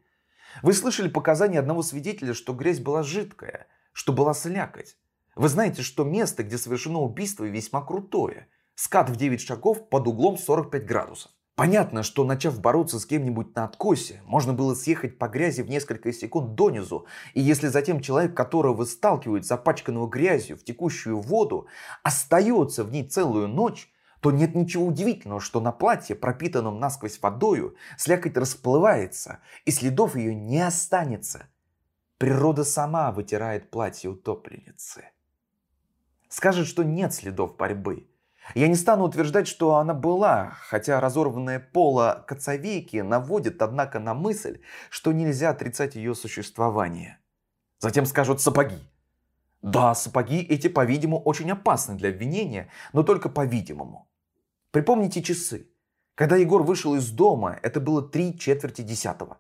Вы 0.63 0.75
слышали 0.75 1.09
показания 1.09 1.59
одного 1.59 1.83
свидетеля, 1.83 2.35
что 2.35 2.53
грязь 2.53 2.81
была 2.81 3.03
жидкая, 3.03 3.67
что 3.93 4.13
была 4.13 4.35
слякоть. 4.35 4.99
Вы 5.35 5.49
знаете, 5.49 5.83
что 5.83 6.05
место, 6.05 6.43
где 6.43 6.59
совершено 6.59 7.01
убийство, 7.01 7.45
весьма 7.45 7.81
крутое. 7.83 8.49
Скат 8.75 9.09
в 9.09 9.17
9 9.17 9.41
шагов 9.41 9.89
под 9.89 10.07
углом 10.07 10.37
45 10.37 10.85
градусов. 10.85 11.33
Понятно, 11.55 12.03
что 12.03 12.25
начав 12.25 12.61
бороться 12.61 12.99
с 12.99 13.05
кем-нибудь 13.05 13.55
на 13.55 13.65
откосе, 13.65 14.23
можно 14.25 14.55
было 14.55 14.75
съехать 14.75 15.19
по 15.19 15.29
грязи 15.29 15.61
в 15.61 15.69
несколько 15.69 16.11
секунд 16.11 16.55
донизу, 16.55 17.07
и 17.35 17.43
если 17.43 17.69
затем 17.69 18.01
человек, 18.01 18.35
которого 18.35 18.73
вы 18.73 18.87
сталкиваете, 18.87 19.49
запачканного 19.49 20.09
грязью 20.09 20.57
в 20.57 20.65
текущую 20.65 21.21
воду, 21.21 21.67
остается 22.03 22.85
в 22.85 22.91
ней 22.91 23.07
целую 23.07 23.49
ночь, 23.49 23.93
то 24.21 24.31
нет 24.31 24.55
ничего 24.55 24.87
удивительного, 24.87 25.41
что 25.41 25.61
на 25.61 25.73
платье, 25.73 26.17
пропитанном 26.17 26.81
насквозь 26.81 27.21
водою, 27.21 27.77
слякоть 27.99 28.37
расплывается, 28.37 29.41
и 29.67 29.73
следов 29.73 30.17
ее 30.17 30.35
не 30.35 30.61
останется. 30.61 31.49
Природа 32.17 32.65
сама 32.65 33.13
вытирает 33.13 33.71
платье 33.71 34.09
утопленницы. 34.09 35.11
Скажет, 36.29 36.67
что 36.67 36.83
нет 36.83 37.13
следов 37.13 37.57
борьбы– 37.59 38.09
я 38.55 38.69
не 38.69 38.75
стану 38.75 39.05
утверждать, 39.05 39.47
что 39.47 39.77
она 39.77 39.95
была, 39.95 40.57
хотя 40.69 41.01
разорванное 41.01 41.61
поло 41.61 42.25
коцовейки 42.27 42.97
наводит, 42.99 43.63
однако, 43.63 43.99
на 43.99 44.15
мысль, 44.15 44.61
что 44.91 45.13
нельзя 45.13 45.51
отрицать 45.51 45.95
ее 45.95 46.15
существование. 46.15 47.19
Затем 47.79 48.07
скажут 48.07 48.41
сапоги. 48.41 48.79
Да, 49.63 49.95
сапоги 49.95 50.41
эти, 50.41 50.69
по-видимому, 50.69 51.23
очень 51.23 51.51
опасны 51.51 51.95
для 51.95 52.11
обвинения, 52.11 52.69
но 52.93 53.05
только 53.05 53.29
по-видимому. 53.29 54.09
Припомните 54.73 55.23
часы. 55.23 55.69
Когда 56.15 56.37
Егор 56.37 56.63
вышел 56.63 56.95
из 56.97 57.11
дома, 57.11 57.59
это 57.63 57.81
было 57.81 58.03
три 58.03 58.39
четверти 58.39 58.83
десятого. 58.83 59.39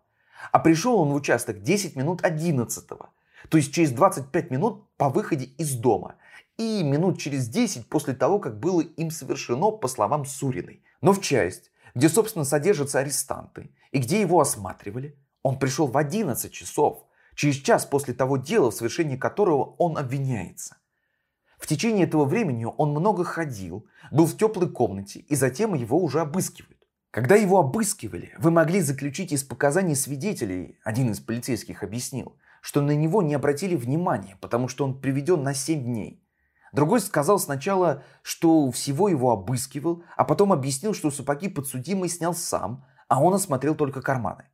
А 0.51 0.59
пришел 0.59 0.99
он 0.99 1.11
в 1.11 1.15
участок 1.15 1.63
10 1.63 1.97
минут 1.97 2.25
одиннадцатого. 2.25 3.11
То 3.49 3.59
есть 3.59 3.75
через 3.75 3.91
25 3.93 4.51
минут 4.51 4.89
по 4.97 5.09
выходе 5.09 5.45
из 5.45 5.75
дома. 5.75 6.17
И 6.59 6.83
минут 6.83 7.19
через 7.19 7.49
10 7.49 7.89
после 7.89 8.15
того, 8.15 8.39
как 8.39 8.59
было 8.59 8.81
им 8.81 9.11
совершено, 9.11 9.71
по 9.71 9.89
словам 9.89 10.25
Суриной. 10.25 10.83
Но 11.01 11.13
в 11.13 11.21
часть, 11.21 11.71
где, 11.95 12.09
собственно, 12.09 12.45
содержатся 12.45 13.01
арестанты, 13.01 13.71
и 13.91 13.99
где 13.99 14.21
его 14.21 14.41
осматривали, 14.41 15.17
он 15.43 15.59
пришел 15.59 15.87
в 15.87 15.97
11 15.97 16.53
часов, 16.53 17.05
через 17.35 17.57
час 17.57 17.87
после 17.87 18.15
того 18.15 18.37
дела, 18.37 18.71
в 18.71 18.75
совершении 18.75 19.17
которого 19.17 19.75
он 19.79 19.99
обвиняется. 19.99 20.77
В 21.59 21.67
течение 21.67 22.07
этого 22.07 22.25
времени 22.25 22.65
он 22.65 22.91
много 22.91 23.25
ходил, 23.25 23.87
был 24.11 24.27
в 24.27 24.37
теплой 24.37 24.69
комнате, 24.69 25.21
и 25.21 25.37
затем 25.37 25.75
его 25.75 25.99
уже 25.99 26.21
обыскивают. 26.21 26.79
Когда 27.11 27.37
его 27.37 27.59
обыскивали, 27.61 28.35
вы 28.39 28.51
могли 28.51 28.81
заключить 28.81 29.33
из 29.33 29.45
показаний 29.45 29.95
свидетелей, 29.95 30.79
один 30.83 31.11
из 31.11 31.21
полицейских 31.21 31.83
объяснил, 31.83 32.37
что 32.63 32.81
на 32.81 32.93
него 32.93 33.23
не 33.23 33.35
обратили 33.35 33.77
внимания, 33.77 34.39
потому 34.41 34.67
что 34.67 34.85
он 34.85 35.01
приведен 35.01 35.43
на 35.43 35.53
7 35.53 35.85
дней. 35.85 36.22
Другой 36.73 37.01
сказал 37.01 37.39
сначала, 37.39 38.03
что 38.23 38.71
всего 38.71 39.09
его 39.09 39.31
обыскивал, 39.31 40.05
а 40.17 40.25
потом 40.25 40.53
объяснил, 40.53 40.95
что 40.95 41.11
сапоги 41.11 41.49
подсудимый 41.49 42.09
снял 42.09 42.35
сам, 42.35 42.87
а 43.09 43.23
он 43.23 43.35
осмотрел 43.35 43.75
только 43.75 44.01
карманы. 44.01 44.45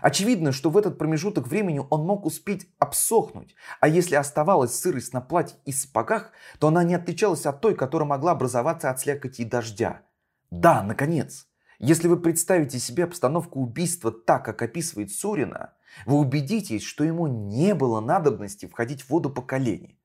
Очевидно, 0.00 0.52
что 0.52 0.70
в 0.70 0.76
этот 0.76 0.98
промежуток 0.98 1.48
времени 1.48 1.82
он 1.90 2.06
мог 2.06 2.24
успеть 2.24 2.68
обсохнуть, 2.78 3.54
а 3.80 3.88
если 3.88 4.14
оставалась 4.14 4.74
сырость 4.74 5.12
на 5.12 5.20
платье 5.20 5.58
и 5.64 5.72
сапогах, 5.72 6.30
то 6.58 6.68
она 6.68 6.84
не 6.84 6.94
отличалась 6.94 7.44
от 7.44 7.60
той, 7.60 7.74
которая 7.74 8.08
могла 8.08 8.32
образоваться 8.32 8.88
от 8.88 9.00
слякоти 9.00 9.42
и 9.42 9.44
дождя. 9.44 10.02
Да, 10.50 10.82
наконец, 10.82 11.48
если 11.78 12.08
вы 12.08 12.20
представите 12.20 12.78
себе 12.78 13.04
обстановку 13.04 13.60
убийства 13.60 14.12
так, 14.12 14.44
как 14.44 14.62
описывает 14.62 15.12
Сурина, 15.12 15.74
вы 16.06 16.18
убедитесь, 16.18 16.82
что 16.82 17.04
ему 17.04 17.26
не 17.26 17.74
было 17.74 18.00
надобности 18.00 18.66
входить 18.66 19.02
в 19.02 19.10
воду 19.10 19.28
по 19.28 19.42
колени. 19.42 19.99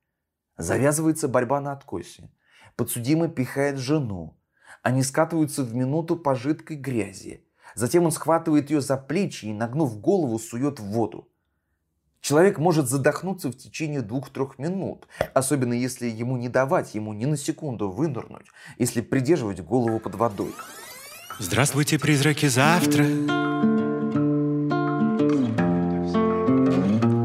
Завязывается 0.58 1.28
борьба 1.28 1.60
на 1.60 1.74
откосе. 1.74 2.30
Подсудимый 2.76 3.30
пихает 3.30 3.78
жену. 3.78 4.38
Они 4.82 5.04
скатываются 5.04 5.64
в 5.64 5.74
минуту 5.74 6.16
по 6.16 6.36
жидкой 6.36 6.78
грязи. 6.78 7.44
Затем 7.74 8.06
он 8.06 8.12
схватывает 8.12 8.70
ее 8.70 8.82
за 8.82 8.98
плечи 8.98 9.46
и, 9.46 9.54
нагнув 9.54 10.00
голову, 10.00 10.40
сует 10.40 10.80
в 10.80 10.84
воду. 10.84 11.28
Человек 12.22 12.58
может 12.58 12.90
задохнуться 12.90 13.50
в 13.50 13.56
течение 13.56 14.02
двух-трех 14.02 14.58
минут, 14.58 15.08
особенно 15.34 15.74
если 15.74 16.08
ему 16.08 16.38
не 16.38 16.50
давать 16.50 16.96
ему 16.96 17.14
ни 17.14 17.26
на 17.26 17.38
секунду 17.38 17.90
вынырнуть, 17.90 18.48
если 18.80 19.02
придерживать 19.02 19.62
голову 19.62 20.00
под 20.00 20.16
водой. 20.16 20.54
Здравствуйте, 21.38 22.00
призраки, 22.00 22.48
завтра 22.48 23.06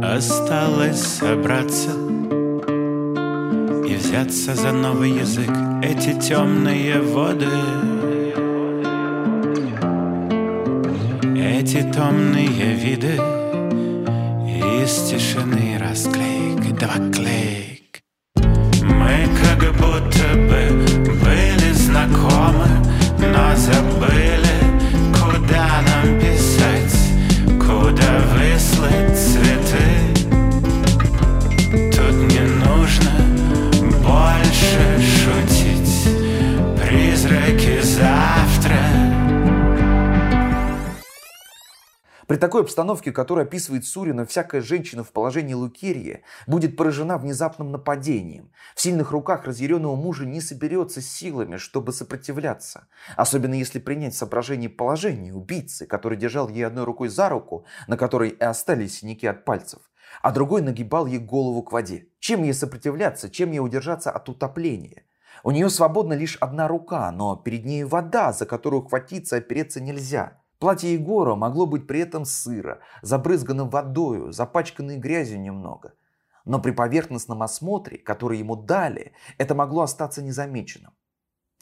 Осталось 0.03 1.01
собраться 1.01 2.10
Взяться 4.11 4.57
за 4.57 4.73
новый 4.73 5.13
язык 5.13 5.53
Эти 5.85 6.19
темные 6.19 7.01
воды. 7.01 7.47
Эти 11.37 11.83
томные 11.93 12.75
виды 12.75 13.15
Из 14.83 15.09
тишины 15.09 15.79
расклейк 15.79 16.77
Два 16.77 16.97
клейк 17.13 18.03
Мы 18.83 19.29
как 19.45 19.73
будто 19.75 20.35
бы 20.35 20.63
были 21.23 21.73
знакомы 21.73 22.67
Но 23.21 23.55
забыли, 23.55 24.40
такой 42.41 42.63
обстановке, 42.63 43.13
которую 43.13 43.45
описывает 43.45 43.87
Сурина, 43.87 44.27
всякая 44.27 44.61
женщина 44.61 45.05
в 45.05 45.13
положении 45.13 45.55
Лукерья 45.55 46.23
будет 46.47 46.77
поражена 46.77 47.19
внезапным 47.19 47.71
нападением. 47.71 48.51
В 48.75 48.81
сильных 48.81 49.13
руках 49.13 49.45
разъяренного 49.45 49.95
мужа 49.95 50.27
не 50.27 50.41
соберется 50.41 51.01
силами, 51.01 51.57
чтобы 51.57 51.93
сопротивляться. 51.93 52.89
Особенно 53.17 53.55
если 53.55 53.79
принять 53.79 54.17
соображение 54.17 54.69
положение 54.69 55.35
убийцы, 55.35 55.87
который 55.87 56.19
держал 56.19 56.49
ей 56.49 56.67
одной 56.67 56.85
рукой 56.85 57.09
за 57.09 57.29
руку, 57.29 57.65
на 57.87 57.97
которой 57.97 58.31
и 58.31 58.43
остались 58.43 58.99
синяки 58.99 59.27
от 59.27 59.45
пальцев, 59.45 59.81
а 60.23 60.33
другой 60.33 60.63
нагибал 60.63 61.07
ей 61.07 61.19
голову 61.19 61.63
к 61.63 61.71
воде. 61.71 62.09
Чем 62.19 62.43
ей 62.43 62.55
сопротивляться, 62.55 63.31
чем 63.31 63.53
ей 63.53 63.61
удержаться 63.61 64.11
от 64.11 64.29
утопления? 64.29 65.05
У 65.43 65.53
нее 65.53 65.71
свободна 65.71 66.15
лишь 66.15 66.37
одна 66.37 66.69
рука, 66.69 67.11
но 67.13 67.37
перед 67.37 67.65
ней 67.65 67.85
вода, 67.85 68.33
за 68.33 68.47
которую 68.47 68.83
хватиться 68.83 69.37
опереться 69.37 69.81
нельзя. 69.81 70.40
Платье 70.61 70.93
Егора 70.93 71.37
могло 71.37 71.65
быть 71.65 71.87
при 71.87 72.01
этом 72.01 72.27
сыро, 72.27 72.81
забрызганным 73.01 73.71
водою, 73.71 74.31
запачканной 74.31 74.99
грязью 74.99 75.41
немного. 75.41 75.95
Но 76.45 76.61
при 76.61 76.73
поверхностном 76.73 77.43
осмотре, 77.43 77.97
который 77.97 78.39
ему 78.39 78.57
дали, 78.57 79.13
это 79.39 79.55
могло 79.55 79.83
остаться 79.83 80.23
незамеченным. 80.23 80.93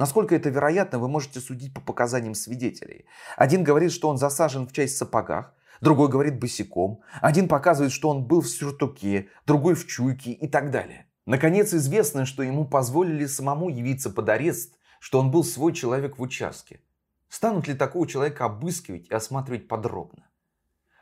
Насколько 0.01 0.35
это 0.35 0.49
вероятно, 0.49 0.99
вы 0.99 1.09
можете 1.09 1.39
судить 1.39 1.73
по 1.73 1.81
показаниям 1.81 2.35
свидетелей. 2.35 3.07
Один 3.37 3.63
говорит, 3.63 3.93
что 3.93 4.09
он 4.09 4.19
засажен 4.19 4.67
в 4.67 4.73
часть 4.73 4.97
в 4.97 4.99
сапогах, 4.99 5.55
другой 5.81 6.09
говорит 6.09 6.41
босиком, 6.41 7.01
один 7.23 7.47
показывает, 7.47 7.93
что 7.93 8.09
он 8.09 8.25
был 8.25 8.41
в 8.41 8.49
сюртуке, 8.49 9.29
другой 9.47 9.77
в 9.77 9.87
чуйке 9.87 10.33
и 10.33 10.49
так 10.49 10.73
далее. 10.73 11.07
Наконец, 11.25 11.73
известно, 11.73 12.27
что 12.27 12.43
ему 12.43 12.67
позволили 12.67 13.27
самому 13.27 13.69
явиться 13.69 14.11
под 14.11 14.29
арест, 14.29 14.75
что 14.99 15.21
он 15.21 15.31
был 15.31 15.45
свой 15.45 15.73
человек 15.73 16.19
в 16.19 16.23
участке. 16.23 16.81
Станут 17.29 17.69
ли 17.69 17.75
такого 17.75 18.07
человека 18.07 18.47
обыскивать 18.47 19.09
и 19.09 19.15
осматривать 19.15 19.69
подробно? 19.69 20.29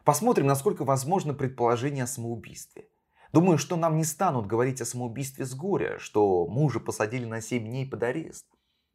Посмотрим, 0.04 0.46
насколько 0.46 0.84
возможно 0.84 1.34
предположение 1.34 2.04
о 2.04 2.08
самоубийстве. 2.08 2.88
Думаю, 3.32 3.58
что 3.58 3.76
нам 3.76 3.96
не 3.96 4.04
станут 4.04 4.46
говорить 4.46 4.80
о 4.80 4.84
самоубийстве 4.84 5.44
с 5.44 5.54
горя, 5.54 5.98
что 5.98 6.46
мужа 6.46 6.80
посадили 6.80 7.24
на 7.24 7.40
7 7.40 7.64
дней 7.64 7.86
под 7.88 8.02
арест. 8.02 8.46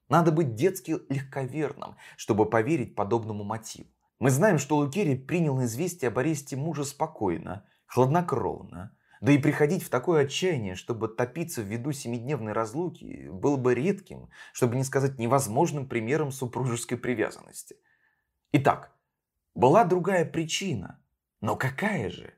Надо 0.10 0.32
быть 0.32 0.56
детски 0.56 0.98
легковерным, 1.10 1.96
чтобы 2.18 2.50
поверить 2.50 2.96
подобному 2.96 3.44
мотиву. 3.44 3.90
Мы 4.20 4.30
знаем, 4.30 4.58
что 4.58 4.78
Лукерий 4.78 5.18
принял 5.18 5.64
известие 5.64 6.10
об 6.10 6.20
аресте 6.20 6.56
мужа 6.56 6.84
спокойно, 6.84 7.66
хладнокровно. 7.86 8.96
Да 9.22 9.32
и 9.32 9.38
приходить 9.38 9.84
в 9.84 9.90
такое 9.90 10.24
отчаяние, 10.24 10.74
чтобы 10.74 11.08
топиться 11.08 11.62
в 11.62 11.66
виду 11.66 11.92
семидневной 11.92 12.54
разлуки, 12.54 13.30
было 13.32 13.56
бы 13.56 13.76
редким, 13.76 14.30
чтобы 14.52 14.76
не 14.76 14.84
сказать 14.84 15.20
невозможным 15.20 15.88
примером 15.88 16.32
супружеской 16.32 16.98
привязанности. 16.98 17.76
Итак, 18.52 18.92
была 19.54 19.86
другая 19.86 20.26
причина. 20.26 21.00
Но 21.40 21.56
какая 21.56 22.10
же? 22.10 22.34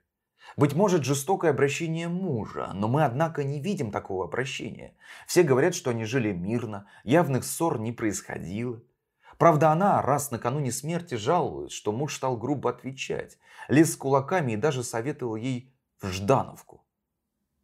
Быть 0.57 0.73
может, 0.73 1.05
жестокое 1.05 1.51
обращение 1.51 2.09
мужа, 2.09 2.71
но 2.73 2.89
мы, 2.89 3.05
однако, 3.05 3.45
не 3.45 3.61
видим 3.61 3.89
такого 3.89 4.25
обращения. 4.25 4.95
Все 5.25 5.43
говорят, 5.43 5.75
что 5.75 5.91
они 5.91 6.03
жили 6.03 6.33
мирно, 6.33 6.85
явных 7.05 7.45
ссор 7.45 7.79
не 7.79 7.93
происходило. 7.93 8.81
Правда, 9.37 9.71
она 9.71 10.01
раз 10.01 10.31
накануне 10.31 10.71
смерти 10.71 11.15
жалует, 11.15 11.71
что 11.71 11.93
муж 11.93 12.15
стал 12.15 12.37
грубо 12.37 12.69
отвечать, 12.69 13.39
лез 13.69 13.93
с 13.93 13.95
кулаками 13.95 14.51
и 14.51 14.57
даже 14.57 14.83
советовал 14.83 15.37
ей 15.37 15.72
Ждановку. 16.11 16.83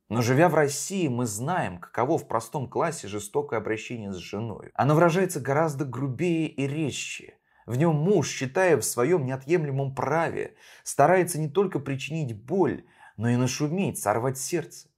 Но 0.10 0.21
живя 0.21 0.49
в 0.49 0.56
России, 0.56 1.08
мы 1.08 1.28
знаем, 1.28 1.78
каково 1.78 2.17
в 2.17 2.28
простом 2.28 2.67
классе 2.67 3.08
жестокое 3.08 3.60
обращение 3.60 4.12
с 4.12 4.17
женой. 4.17 4.71
Оно 4.73 4.95
выражается 4.95 5.39
гораздо 5.39 5.86
грубее 5.86 6.47
и 6.47 6.67
резче. 6.67 7.36
В 7.67 7.75
нем 7.75 7.95
муж, 7.95 8.28
считая 8.28 8.78
в 8.78 8.84
своем 8.84 9.25
неотъемлемом 9.25 9.93
праве, 9.93 10.56
старается 10.84 11.40
не 11.40 11.48
только 11.48 11.77
причинить 11.77 12.44
боль, 12.44 12.85
но 13.17 13.29
и 13.29 13.35
нашуметь, 13.35 14.00
сорвать 14.00 14.40
сердце. 14.40 14.90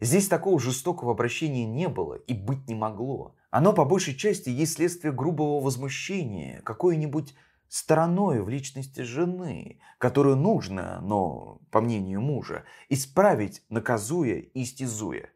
Здесь 0.00 0.28
такого 0.28 0.60
жестокого 0.60 1.12
обращения 1.12 1.64
не 1.64 1.88
было 1.88 2.14
и 2.14 2.34
быть 2.34 2.68
не 2.68 2.74
могло. 2.74 3.34
Оно 3.50 3.72
по 3.72 3.86
большей 3.86 4.14
части 4.14 4.50
есть 4.50 4.74
следствие 4.74 5.12
грубого 5.14 5.62
возмущения, 5.62 6.60
какой-нибудь 6.62 7.34
стороной 7.72 8.42
в 8.42 8.50
личности 8.50 9.00
жены, 9.00 9.80
которую 9.96 10.36
нужно, 10.36 11.00
но, 11.00 11.58
по 11.70 11.80
мнению 11.80 12.20
мужа, 12.20 12.64
исправить, 12.90 13.62
наказуя 13.70 14.40
и 14.40 14.62
истязуя. 14.62 15.30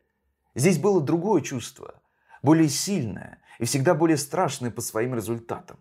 Здесь 0.54 0.78
было 0.78 1.00
другое 1.00 1.40
чувство, 1.40 2.02
более 2.42 2.68
сильное 2.68 3.40
и 3.58 3.64
всегда 3.64 3.94
более 3.94 4.18
страшное 4.18 4.70
по 4.70 4.82
своим 4.82 5.14
результатам. 5.14 5.78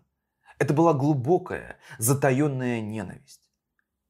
Это 0.58 0.72
была 0.72 0.94
глубокая, 0.94 1.76
затаенная 1.98 2.80
ненависть. 2.80 3.50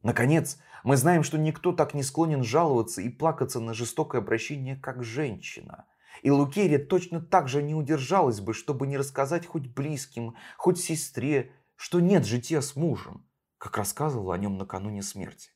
Наконец, 0.04 0.58
мы 0.84 0.96
знаем, 0.96 1.24
что 1.24 1.38
никто 1.38 1.72
так 1.72 1.94
не 1.94 2.04
склонен 2.04 2.44
жаловаться 2.44 3.02
и 3.02 3.08
плакаться 3.08 3.58
на 3.58 3.74
жестокое 3.74 4.20
обращение, 4.20 4.76
как 4.76 5.02
женщина. 5.02 5.86
И 6.22 6.30
Лукерия 6.30 6.78
точно 6.78 7.20
так 7.20 7.48
же 7.48 7.60
не 7.60 7.74
удержалась 7.74 8.38
бы, 8.38 8.54
чтобы 8.54 8.86
не 8.86 8.96
рассказать 8.96 9.46
хоть 9.46 9.66
близким, 9.66 10.36
хоть 10.56 10.78
сестре, 10.78 11.50
что 11.76 12.00
нет 12.00 12.24
жития 12.24 12.60
с 12.60 12.74
мужем, 12.74 13.26
как 13.58 13.76
рассказывала 13.76 14.34
о 14.34 14.38
нем 14.38 14.58
накануне 14.58 15.02
смерти. 15.02 15.50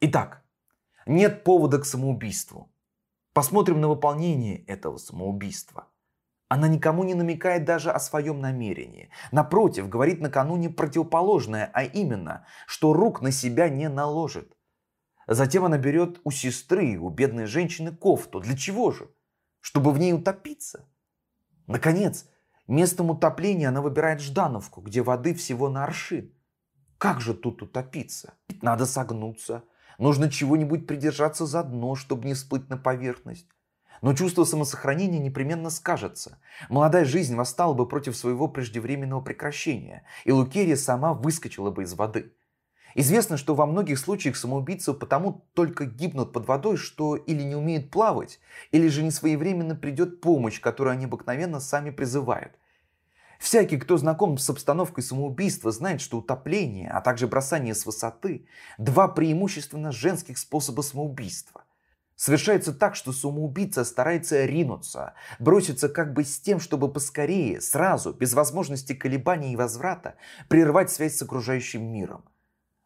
Итак, 0.00 0.44
нет 1.06 1.44
повода 1.44 1.78
к 1.78 1.84
самоубийству. 1.84 2.72
Посмотрим 3.32 3.80
на 3.80 3.88
выполнение 3.88 4.64
этого 4.64 4.96
самоубийства. 4.96 5.88
Она 6.48 6.68
никому 6.68 7.04
не 7.04 7.14
намекает 7.14 7.64
даже 7.64 7.90
о 7.90 7.98
своем 7.98 8.40
намерении. 8.40 9.10
Напротив, 9.32 9.88
говорит 9.88 10.20
накануне 10.20 10.70
противоположное, 10.70 11.70
а 11.72 11.82
именно, 11.82 12.46
что 12.66 12.92
рук 12.92 13.22
на 13.22 13.32
себя 13.32 13.68
не 13.68 13.88
наложит. 13.88 14.56
Затем 15.26 15.64
она 15.64 15.78
берет 15.78 16.20
у 16.24 16.30
сестры, 16.30 16.98
у 16.98 17.08
бедной 17.08 17.46
женщины 17.46 17.94
кофту. 17.94 18.40
Для 18.40 18.56
чего 18.56 18.92
же? 18.92 19.10
Чтобы 19.60 19.90
в 19.90 19.98
ней 19.98 20.12
утопиться. 20.12 20.86
Наконец, 21.66 22.28
местом 22.68 23.10
утопления 23.10 23.68
она 23.68 23.82
выбирает 23.82 24.20
Ждановку, 24.20 24.80
где 24.80 25.02
воды 25.02 25.34
всего 25.34 25.68
на 25.68 25.84
аршин. 25.84 26.32
Как 26.98 27.20
же 27.20 27.34
тут 27.34 27.62
утопиться? 27.62 28.34
Ведь 28.48 28.62
надо 28.62 28.86
согнуться. 28.86 29.64
Нужно 29.98 30.30
чего-нибудь 30.30 30.86
придержаться 30.86 31.46
за 31.46 31.62
дно, 31.62 31.94
чтобы 31.94 32.26
не 32.26 32.34
всплыть 32.34 32.68
на 32.68 32.76
поверхность. 32.76 33.48
Но 34.02 34.14
чувство 34.14 34.44
самосохранения 34.44 35.18
непременно 35.18 35.70
скажется. 35.70 36.38
Молодая 36.68 37.04
жизнь 37.04 37.36
восстала 37.36 37.74
бы 37.74 37.88
против 37.88 38.16
своего 38.16 38.48
преждевременного 38.48 39.20
прекращения, 39.20 40.04
и 40.24 40.32
Лукерия 40.32 40.76
сама 40.76 41.14
выскочила 41.14 41.70
бы 41.70 41.84
из 41.84 41.94
воды. 41.94 42.34
Известно, 42.94 43.36
что 43.36 43.54
во 43.54 43.66
многих 43.66 43.98
случаях 43.98 44.36
самоубийцы 44.36 44.94
потому 44.94 45.46
только 45.54 45.84
гибнут 45.84 46.32
под 46.32 46.46
водой, 46.46 46.76
что 46.76 47.16
или 47.16 47.42
не 47.42 47.56
умеют 47.56 47.90
плавать, 47.90 48.38
или 48.70 48.86
же 48.88 49.02
не 49.02 49.10
своевременно 49.10 49.74
придет 49.74 50.20
помощь, 50.20 50.60
которую 50.60 50.92
они 50.92 51.06
обыкновенно 51.06 51.58
сами 51.58 51.90
призывают. 51.90 52.52
Всякий, 53.40 53.78
кто 53.78 53.96
знаком 53.96 54.38
с 54.38 54.48
обстановкой 54.48 55.02
самоубийства, 55.02 55.72
знает, 55.72 56.00
что 56.00 56.18
утопление, 56.18 56.88
а 56.88 57.00
также 57.00 57.26
бросание 57.26 57.74
с 57.74 57.84
высоты– 57.84 58.46
два 58.78 59.08
преимущественно 59.08 59.90
женских 59.90 60.38
способа 60.38 60.82
самоубийства. 60.82 61.64
Совершается 62.16 62.72
так, 62.72 62.94
что 62.94 63.12
самоубийца 63.12 63.84
старается 63.84 64.44
ринуться, 64.44 65.14
броситься 65.40 65.88
как 65.88 66.14
бы 66.14 66.22
с 66.22 66.38
тем, 66.38 66.60
чтобы 66.60 66.92
поскорее, 66.92 67.60
сразу, 67.60 68.12
без 68.12 68.34
возможности 68.34 68.94
колебаний 68.94 69.52
и 69.52 69.56
возврата, 69.56 70.14
прервать 70.48 70.92
связь 70.92 71.16
с 71.16 71.22
окружающим 71.22 71.82
миром. 71.82 72.24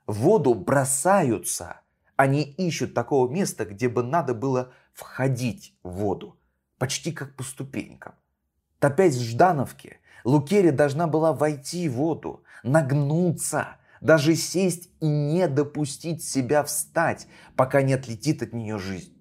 В 0.08 0.20
воду 0.20 0.54
бросаются, 0.54 1.82
они 2.16 2.40
ищут 2.42 2.94
такого 2.94 3.30
места, 3.30 3.66
где 3.66 3.90
бы 3.90 4.02
надо 4.02 4.32
было 4.32 4.72
входить 4.94 5.74
в 5.82 5.90
воду, 5.90 6.38
почти 6.78 7.12
как 7.12 7.36
по 7.36 7.42
ступенькам. 7.42 8.14
Топясь 8.78 9.16
в 9.16 9.22
Ждановке, 9.22 9.98
Лукерия 10.24 10.72
должна 10.72 11.08
была 11.08 11.34
войти 11.34 11.90
в 11.90 11.96
воду, 11.96 12.42
нагнуться, 12.62 13.76
даже 14.00 14.34
сесть 14.34 14.88
и 15.00 15.06
не 15.06 15.46
допустить 15.46 16.24
себя 16.24 16.64
встать, 16.64 17.26
пока 17.54 17.82
не 17.82 17.92
отлетит 17.92 18.42
от 18.42 18.54
нее 18.54 18.78
жизнь. 18.78 19.14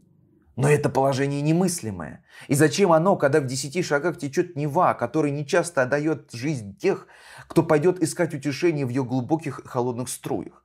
Но 0.55 0.69
это 0.69 0.87
положение 0.87 1.41
немыслимое. 1.41 2.23
И 2.47 2.55
зачем 2.55 2.93
оно, 2.93 3.17
когда 3.17 3.41
в 3.41 3.45
десяти 3.45 3.83
шагах 3.83 4.17
течет 4.17 4.55
Нева, 4.55 4.93
который 4.93 5.31
нечасто 5.31 5.81
отдает 5.81 6.31
жизнь 6.31 6.77
тех, 6.77 7.07
кто 7.49 7.61
пойдет 7.61 8.01
искать 8.01 8.33
утешение 8.33 8.85
в 8.85 8.89
ее 8.89 9.03
глубоких 9.03 9.65
холодных 9.65 10.07
струях? 10.07 10.63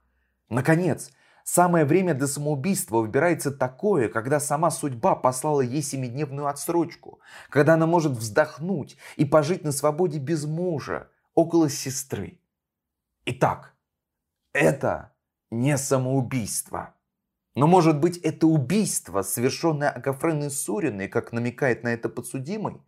Наконец, 0.52 1.10
самое 1.44 1.86
время 1.86 2.12
для 2.12 2.26
самоубийства 2.26 2.98
выбирается 2.98 3.50
такое, 3.50 4.10
когда 4.10 4.38
сама 4.38 4.70
судьба 4.70 5.16
послала 5.16 5.62
ей 5.62 5.80
семидневную 5.80 6.46
отсрочку, 6.46 7.20
когда 7.48 7.72
она 7.72 7.86
может 7.86 8.12
вздохнуть 8.12 8.98
и 9.16 9.24
пожить 9.24 9.64
на 9.64 9.72
свободе 9.72 10.18
без 10.18 10.44
мужа, 10.44 11.08
около 11.34 11.70
сестры. 11.70 12.38
Итак, 13.24 13.74
это 14.52 15.14
не 15.50 15.78
самоубийство. 15.78 16.96
Но 17.54 17.66
может 17.66 17.98
быть 17.98 18.18
это 18.18 18.46
убийство, 18.46 19.22
совершенное 19.22 19.88
Агафреной 19.88 20.50
Суриной, 20.50 21.08
как 21.08 21.32
намекает 21.32 21.82
на 21.82 21.88
это 21.88 22.10
подсудимый? 22.10 22.82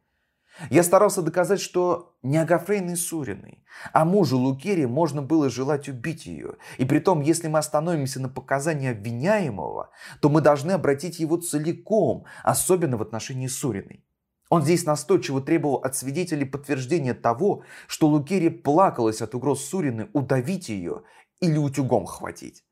Я 0.71 0.83
старался 0.83 1.23
доказать, 1.23 1.61
что 1.61 2.17
не 2.23 2.39
Агафрейной 2.39 2.97
Суриной, 2.97 3.65
а 3.93 4.05
мужу 4.05 4.39
Лукере 4.39 4.87
можно 4.87 5.21
было 5.21 5.51
желать 5.51 5.89
убить 5.89 6.27
ее. 6.27 6.57
И 6.79 6.85
при 6.85 7.01
том, 7.01 7.21
если 7.23 7.49
мы 7.49 7.59
остановимся 7.59 8.21
на 8.21 8.29
показании 8.29 8.91
обвиняемого, 8.91 9.91
то 10.21 10.29
мы 10.29 10.41
должны 10.41 10.73
обратить 10.73 11.19
его 11.19 11.39
целиком, 11.39 12.25
особенно 12.45 12.97
в 12.97 13.03
отношении 13.03 13.49
Суриной. 13.49 14.05
Он 14.49 14.63
здесь 14.63 14.85
настойчиво 14.85 15.41
требовал 15.41 15.77
от 15.77 15.97
свидетелей 15.97 16.45
подтверждения 16.45 17.15
того, 17.15 17.65
что 17.89 18.07
Лукерия 18.07 18.51
плакалась 18.51 19.23
от 19.23 19.35
угроз 19.35 19.65
Сурины 19.65 20.09
удавить 20.13 20.69
ее 20.69 21.03
или 21.41 21.59
утюгом 21.59 22.07
хватить. 22.07 22.65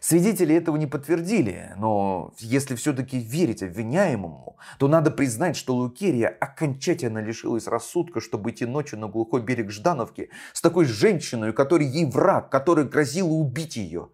Свидетели 0.00 0.54
этого 0.54 0.76
не 0.76 0.86
подтвердили, 0.86 1.74
но 1.76 2.32
если 2.38 2.74
все-таки 2.74 3.18
верить 3.18 3.62
обвиняемому, 3.62 4.56
то 4.78 4.88
надо 4.88 5.10
признать, 5.10 5.56
что 5.56 5.74
Лукерия 5.74 6.28
окончательно 6.28 7.18
лишилась 7.18 7.66
рассудка, 7.66 8.20
чтобы 8.20 8.50
идти 8.50 8.64
ночью 8.64 8.98
на 8.98 9.08
глухой 9.08 9.42
берег 9.42 9.70
Ждановки 9.70 10.30
с 10.54 10.62
такой 10.62 10.86
женщиной, 10.86 11.52
которой 11.52 11.86
ей 11.86 12.06
враг, 12.06 12.50
который 12.50 12.86
грозил 12.86 13.30
убить 13.30 13.76
ее. 13.76 14.08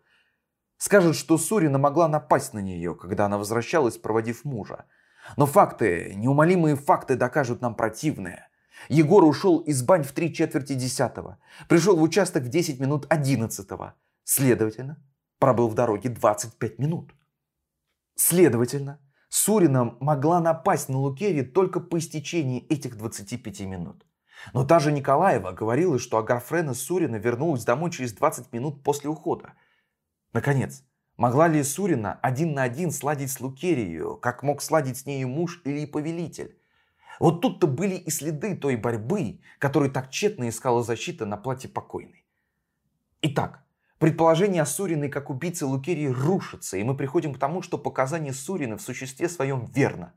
Скажут, 0.77 1.15
что 1.15 1.39
Сурина 1.39 1.79
могла 1.79 2.09
напасть 2.09 2.53
на 2.53 2.59
нее, 2.59 2.97
когда 2.97 3.27
она 3.27 3.39
возвращалась, 3.39 3.97
проводив 3.97 4.45
мужа. 4.45 4.87
Но 5.37 5.47
факты, 5.47 6.15
неумолимые 6.17 6.75
факты 6.75 7.15
докажут 7.15 7.61
нам 7.61 7.77
противное. 7.77 8.49
Егор 8.89 9.25
ушел 9.25 9.59
из 9.61 9.83
бань 9.83 10.03
в 10.03 10.13
три 10.13 10.35
четверти 10.35 10.75
десятого, 10.75 11.39
пришел 11.69 11.97
в 11.97 12.03
участок 12.03 12.43
в 12.43 12.49
10 12.49 12.81
минут 12.81 13.07
одиннадцатого. 13.09 13.95
Следовательно, 14.25 14.99
пробыл 15.47 15.69
в 15.69 15.75
дороге 15.75 16.09
25 16.09 16.81
минут. 16.81 17.15
Следовательно, 18.17 18.99
Сурина 19.29 19.97
могла 20.01 20.41
напасть 20.41 20.89
на 20.89 20.99
Лукерии 20.99 21.43
только 21.43 21.79
по 21.79 21.99
истечении 21.99 22.67
этих 22.67 22.97
25 22.97 23.61
минут. 23.61 24.05
Но 24.55 24.67
та 24.67 24.81
же 24.81 24.91
Николаева 24.91 25.53
говорила, 25.53 26.01
что 26.01 26.19
Агарфрена 26.19 26.75
Сурина 26.75 27.15
вернулась 27.15 27.65
домой 27.65 27.93
через 27.93 28.13
20 28.15 28.53
минут 28.53 28.83
после 28.83 29.09
ухода. 29.09 29.53
Наконец, 30.33 30.83
могла 31.17 31.47
ли 31.47 31.63
Сурина 31.63 32.19
один 32.23 32.55
на 32.55 32.65
один 32.65 32.91
сладить 32.91 33.31
с 33.31 33.41
Лукерией, 33.41 34.19
как 34.21 34.43
мог 34.43 34.61
сладить 34.61 34.97
с 34.97 35.07
нею 35.07 35.29
муж 35.29 35.63
или 35.65 35.87
повелитель? 35.87 36.59
Вот 37.21 37.41
тут-то 37.41 37.69
были 37.69 37.95
и 37.95 38.11
следы 38.11 38.57
той 38.57 38.75
борьбы, 38.75 39.39
которую 39.61 39.93
так 39.93 40.11
тщетно 40.11 40.49
искала 40.49 40.83
защита 40.83 41.25
на 41.25 41.37
платье 41.37 41.71
покойной. 41.71 42.25
Итак, 43.23 43.66
Предположение 43.99 44.61
о 44.61 44.67
Суриной 44.67 45.09
как 45.09 45.31
убийце 45.31 45.65
Лукерии 45.65 46.09
рушится, 46.09 46.77
и 46.77 46.85
мы 46.85 46.95
приходим 46.95 47.33
к 47.33 47.39
тому, 47.39 47.63
что 47.63 47.79
показания 47.79 48.35
Сурины 48.35 48.77
в 48.77 48.83
существе 48.83 49.27
своем 49.27 49.65
верно. 49.65 50.13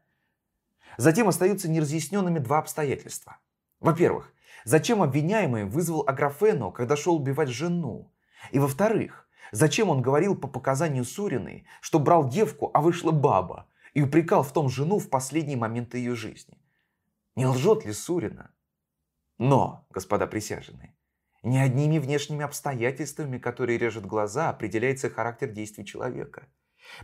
Затем 0.98 1.30
остаются 1.30 1.70
неразъясненными 1.70 2.40
два 2.40 2.60
обстоятельства. 2.60 3.38
Во-первых, 3.80 4.34
зачем 4.66 5.02
обвиняемый 5.02 5.64
вызвал 5.64 6.04
Аграфену, 6.06 6.74
когда 6.74 6.98
шел 6.98 7.16
убивать 7.16 7.48
жену? 7.48 8.12
И 8.52 8.60
во-вторых, 8.60 9.30
зачем 9.54 9.90
он 9.90 10.02
говорил 10.02 10.36
по 10.36 10.50
показанию 10.50 11.06
Суриной, 11.06 11.66
что 11.80 12.00
брал 12.00 12.28
девку, 12.28 12.72
а 12.74 12.82
вышла 12.82 13.12
баба, 13.12 13.70
и 13.94 14.02
упрекал 14.02 14.44
в 14.44 14.52
том 14.52 14.68
жену 14.68 15.00
в 15.00 15.10
последние 15.10 15.56
моменты 15.56 16.00
ее 16.00 16.16
жизни? 16.16 16.58
Не 17.38 17.48
лжет 17.48 17.86
ли 17.86 17.94
Сурина? 17.94 18.52
Но, 19.38 19.88
господа 19.90 20.28
присяжные, 20.28 20.94
не 21.44 21.60
одними 21.60 22.00
внешними 22.00 22.44
обстоятельствами, 22.44 23.38
которые 23.38 23.78
режут 23.78 24.06
глаза, 24.06 24.50
определяется 24.50 25.10
характер 25.10 25.50
действий 25.50 25.86
человека. 25.86 26.48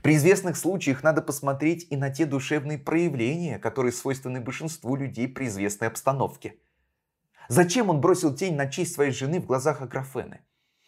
При 0.02 0.16
известных 0.16 0.58
случаях 0.58 1.04
надо 1.04 1.22
посмотреть 1.22 1.88
и 1.90 1.98
на 1.98 2.10
те 2.10 2.26
душевные 2.26 2.78
проявления, 2.78 3.60
которые 3.60 3.92
свойственны 3.92 4.42
большинству 4.42 4.96
людей 4.96 5.28
при 5.28 5.48
известной 5.48 5.88
обстановке. 5.88 6.56
Зачем 7.48 7.90
он 7.90 8.02
бросил 8.02 8.36
тень 8.36 8.56
на 8.56 8.68
честь 8.68 8.94
своей 8.94 9.12
жены 9.12 9.40
в 9.40 9.46
глазах 9.46 9.82
Аграфены? 9.82 10.45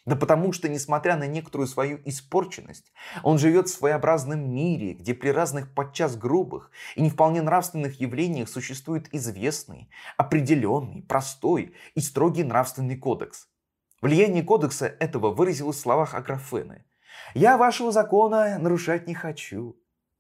Да 0.08 0.16
потому 0.16 0.53
что, 0.53 0.70
несмотря 0.70 1.18
на 1.18 1.28
некоторую 1.28 1.68
свою 1.68 1.99
испорченность, 2.05 2.93
он 3.24 3.38
живет 3.38 3.68
в 3.68 3.74
своеобразном 3.74 4.39
мире, 4.39 4.93
где 4.93 5.14
при 5.14 5.28
разных 5.28 5.74
подчас 5.74 6.16
грубых 6.16 6.72
и 6.95 7.01
не 7.01 7.10
вполне 7.10 7.41
нравственных 7.41 7.99
явлениях 7.99 8.47
существует 8.47 9.14
известный, 9.14 9.89
определенный, 10.16 11.01
простой 11.01 11.74
и 11.93 11.99
строгий 11.99 12.45
нравственный 12.45 12.95
кодекс. 12.95 13.49
Влияние 14.01 14.43
кодекса 14.43 14.88
этого 14.88 15.34
выразилось 15.34 15.76
в 15.76 15.82
словах 15.82 16.16
Аграфены. 16.16 16.86
«Я 17.34 17.58
вашего 17.58 17.91
закона 17.91 18.58
нарушать 18.60 19.08
не 19.08 19.14
хочу». 19.14 19.76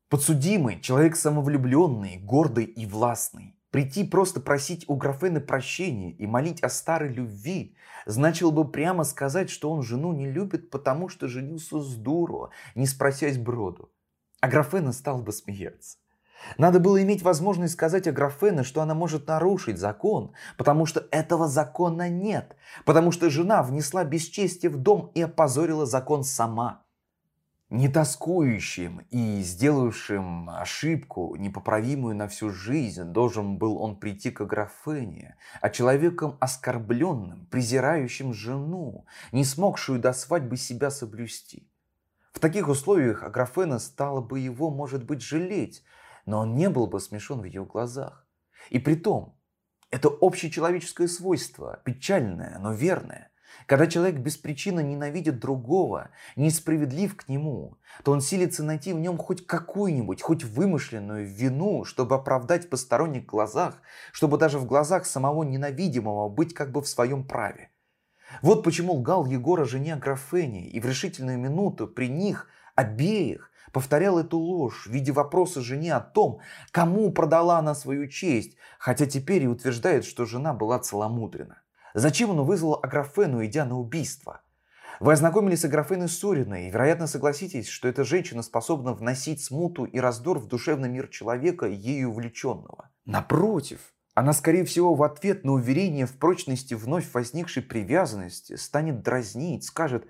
Подсудимый, 0.09 0.81
человек 0.81 1.15
самовлюбленный, 1.15 2.17
гордый 2.17 2.65
и 2.65 2.85
властный. 2.85 3.56
Прийти 3.77 4.03
просто 4.03 4.39
просить 4.39 4.85
у 4.87 4.95
Графены 4.95 5.39
прощения 5.39 6.09
и 6.13 6.25
молить 6.25 6.63
о 6.63 6.69
старой 6.69 7.13
любви 7.13 7.75
значило 8.07 8.49
бы 8.49 8.67
прямо 8.67 9.03
сказать, 9.03 9.51
что 9.51 9.69
он 9.69 9.83
жену 9.83 10.13
не 10.13 10.25
любит, 10.25 10.71
потому 10.71 11.09
что 11.09 11.27
женился 11.27 11.79
с 11.79 11.93
дуру, 11.93 12.49
не 12.73 12.87
спросясь 12.87 13.37
броду. 13.37 13.91
А 14.41 14.47
Графена 14.47 14.91
стал 14.93 15.19
бы 15.19 15.31
смеяться. 15.31 15.99
Надо 16.57 16.79
было 16.79 17.03
иметь 17.03 17.21
возможность 17.21 17.73
сказать 17.73 18.07
о 18.07 18.11
Графене, 18.11 18.63
что 18.63 18.81
она 18.81 18.95
может 18.95 19.27
нарушить 19.27 19.77
закон, 19.77 20.33
потому 20.57 20.87
что 20.87 21.05
этого 21.11 21.47
закона 21.47 22.09
нет, 22.09 22.55
потому 22.83 23.11
что 23.11 23.29
жена 23.29 23.61
внесла 23.61 24.03
бесчестие 24.03 24.71
в 24.71 24.77
дом 24.77 25.11
и 25.13 25.21
опозорила 25.21 25.85
закон 25.85 26.23
сама. 26.23 26.86
Не 27.69 27.89
тоскующим 27.89 29.05
и 29.09 29.41
сделавшим 29.41 30.49
ошибку, 30.49 31.35
непоправимую 31.35 32.15
на 32.15 32.29
всю 32.29 32.49
жизнь, 32.49 33.03
должен 33.03 33.57
был 33.57 33.81
он 33.81 33.99
прийти 33.99 34.31
к 34.31 34.39
Аграфене, 34.39 35.35
а 35.59 35.69
человеком 35.69 36.37
оскорбленным, 36.39 37.45
презирающим 37.47 38.33
жену, 38.33 39.05
не 39.33 39.43
смогшую 39.43 39.99
до 39.99 40.13
свадьбы 40.13 40.55
себя 40.55 40.89
соблюсти. 40.89 41.69
В 42.31 42.39
таких 42.39 42.69
условиях 42.69 43.23
Аграфена 43.23 43.79
стала 43.79 44.21
бы 44.21 44.39
его, 44.39 44.71
может 44.71 45.03
быть, 45.03 45.21
жалеть, 45.21 45.83
но 46.25 46.39
он 46.39 46.55
не 46.55 46.69
был 46.69 46.87
бы 46.87 47.01
смешон 47.01 47.41
в 47.41 47.45
ее 47.45 47.65
глазах. 47.65 48.25
И 48.69 48.79
при 48.79 48.95
том, 48.95 49.37
это 49.91 50.07
общечеловеческое 50.07 51.09
свойство, 51.09 51.81
печальное, 51.83 52.59
но 52.59 52.71
верное– 52.71 53.29
когда 53.65 53.87
человек 53.87 54.17
без 54.17 54.37
причины 54.37 54.81
ненавидит 54.81 55.39
другого, 55.39 56.09
несправедлив 56.35 57.15
к 57.17 57.27
нему, 57.27 57.77
то 58.03 58.11
он 58.11 58.21
силится 58.21 58.63
найти 58.63 58.93
в 58.93 58.99
нем 58.99 59.17
хоть 59.17 59.45
какую-нибудь, 59.45 60.21
хоть 60.21 60.43
вымышленную 60.43 61.27
вину, 61.27 61.83
чтобы 61.83 62.15
оправдать 62.15 62.69
посторонних 62.69 63.25
глазах, 63.25 63.81
чтобы 64.11 64.37
даже 64.37 64.59
в 64.59 64.65
глазах 64.65 65.05
самого 65.05 65.43
ненавидимого 65.43 66.29
быть 66.29 66.53
как 66.53 66.71
бы 66.71 66.81
в 66.81 66.87
своем 66.87 67.25
праве. 67.25 67.71
Вот 68.41 68.63
почему 68.63 68.93
лгал 68.93 69.25
Егора 69.25 69.65
жене 69.65 69.93
Аграфене 69.93 70.67
и 70.67 70.79
в 70.79 70.85
решительную 70.85 71.37
минуту 71.37 71.87
при 71.87 72.07
них 72.07 72.47
обеих 72.75 73.51
повторял 73.71 74.19
эту 74.19 74.37
ложь 74.37 74.87
в 74.87 74.91
виде 74.91 75.11
вопроса 75.11 75.61
жене 75.61 75.93
о 75.95 75.99
том, 75.99 76.39
кому 76.71 77.11
продала 77.11 77.59
она 77.59 77.75
свою 77.75 78.07
честь, 78.07 78.55
хотя 78.79 79.05
теперь 79.05 79.43
и 79.43 79.47
утверждает, 79.47 80.05
что 80.05 80.25
жена 80.25 80.53
была 80.53 80.79
целомудрена. 80.79 81.61
Зачем 81.97 82.29
он 82.29 82.43
вызвал 82.43 82.79
Аграфену, 82.83 83.43
идя 83.43 83.65
на 83.65 83.79
убийство? 83.79 84.41
Вы 84.99 85.13
ознакомились 85.13 85.61
с 85.61 85.65
Аграфеной 85.65 86.07
Сориной 86.07 86.67
и, 86.67 86.69
вероятно, 86.69 87.07
согласитесь, 87.07 87.67
что 87.67 87.87
эта 87.87 88.03
женщина 88.03 88.43
способна 88.43 88.93
вносить 88.93 89.43
смуту 89.43 89.83
и 89.83 89.99
раздор 89.99 90.37
в 90.37 90.45
душевный 90.45 90.89
мир 90.89 91.07
человека, 91.07 91.65
ею 91.65 92.11
увлеченного. 92.11 92.91
Напротив, 93.05 93.95
она, 94.13 94.33
скорее 94.33 94.63
всего, 94.63 94.93
в 94.93 95.01
ответ 95.01 95.43
на 95.43 95.53
уверение 95.53 96.05
в 96.05 96.19
прочности 96.19 96.75
вновь 96.75 97.11
возникшей 97.15 97.63
привязанности 97.63 98.57
станет 98.57 99.01
дразнить, 99.01 99.63
скажет 99.63 100.05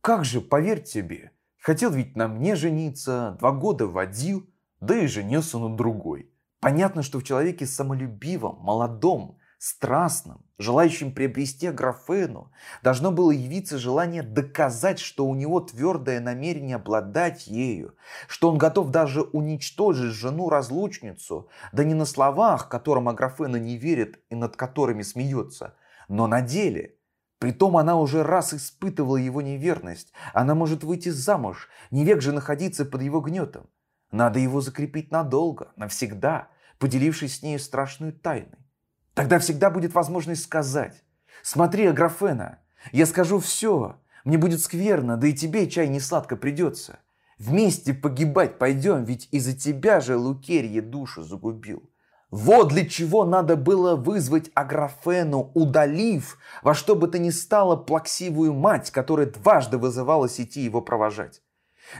«Как 0.00 0.24
же, 0.24 0.40
поверь 0.40 0.82
тебе, 0.82 1.30
хотел 1.60 1.92
ведь 1.92 2.16
на 2.16 2.26
мне 2.26 2.56
жениться, 2.56 3.36
два 3.38 3.52
года 3.52 3.86
водил, 3.86 4.50
да 4.80 4.98
и 4.98 5.06
женился 5.06 5.60
на 5.60 5.76
другой». 5.76 6.32
Понятно, 6.58 7.04
что 7.04 7.20
в 7.20 7.22
человеке 7.22 7.64
самолюбивом, 7.64 8.56
молодом, 8.58 9.38
страстным, 9.62 10.44
желающим 10.58 11.12
приобрести 11.12 11.70
графену, 11.70 12.50
должно 12.82 13.12
было 13.12 13.30
явиться 13.30 13.78
желание 13.78 14.24
доказать, 14.24 14.98
что 14.98 15.24
у 15.24 15.36
него 15.36 15.60
твердое 15.60 16.18
намерение 16.18 16.74
обладать 16.74 17.46
ею, 17.46 17.94
что 18.26 18.50
он 18.50 18.58
готов 18.58 18.90
даже 18.90 19.22
уничтожить 19.22 20.14
жену-разлучницу, 20.14 21.48
да 21.70 21.84
не 21.84 21.94
на 21.94 22.06
словах, 22.06 22.68
которым 22.68 23.08
Аграфена 23.08 23.54
не 23.54 23.76
верит 23.76 24.20
и 24.30 24.34
над 24.34 24.56
которыми 24.56 25.02
смеется, 25.02 25.76
но 26.08 26.26
на 26.26 26.42
деле. 26.42 26.96
Притом 27.38 27.76
она 27.76 27.94
уже 27.94 28.24
раз 28.24 28.54
испытывала 28.54 29.16
его 29.16 29.42
неверность, 29.42 30.12
она 30.34 30.56
может 30.56 30.82
выйти 30.82 31.10
замуж, 31.10 31.68
не 31.92 32.04
век 32.04 32.20
же 32.20 32.32
находиться 32.32 32.84
под 32.84 33.02
его 33.02 33.20
гнетом. 33.20 33.70
Надо 34.10 34.40
его 34.40 34.60
закрепить 34.60 35.12
надолго, 35.12 35.70
навсегда, 35.76 36.48
поделившись 36.80 37.38
с 37.38 37.42
ней 37.42 37.60
страшной 37.60 38.10
тайной. 38.10 38.61
Тогда 39.14 39.38
всегда 39.38 39.70
будет 39.70 39.94
возможность 39.94 40.44
сказать. 40.44 41.02
Смотри, 41.42 41.86
Аграфена, 41.86 42.58
я 42.92 43.06
скажу 43.06 43.38
все. 43.38 43.96
Мне 44.24 44.38
будет 44.38 44.60
скверно, 44.60 45.16
да 45.16 45.26
и 45.26 45.32
тебе 45.32 45.68
чай 45.68 45.88
не 45.88 46.00
сладко 46.00 46.36
придется. 46.36 47.00
Вместе 47.38 47.92
погибать 47.92 48.58
пойдем, 48.58 49.04
ведь 49.04 49.28
из-за 49.32 49.52
тебя 49.52 50.00
же 50.00 50.16
Лукерье 50.16 50.80
душу 50.80 51.22
загубил. 51.24 51.90
Вот 52.30 52.68
для 52.68 52.88
чего 52.88 53.24
надо 53.26 53.56
было 53.56 53.94
вызвать 53.94 54.50
Аграфену, 54.54 55.50
удалив 55.52 56.38
во 56.62 56.72
что 56.72 56.96
бы 56.96 57.08
то 57.08 57.18
ни 57.18 57.28
стало 57.28 57.76
плаксивую 57.76 58.54
мать, 58.54 58.90
которая 58.90 59.26
дважды 59.26 59.76
вызывалась 59.76 60.40
идти 60.40 60.62
его 60.62 60.80
провожать. 60.80 61.42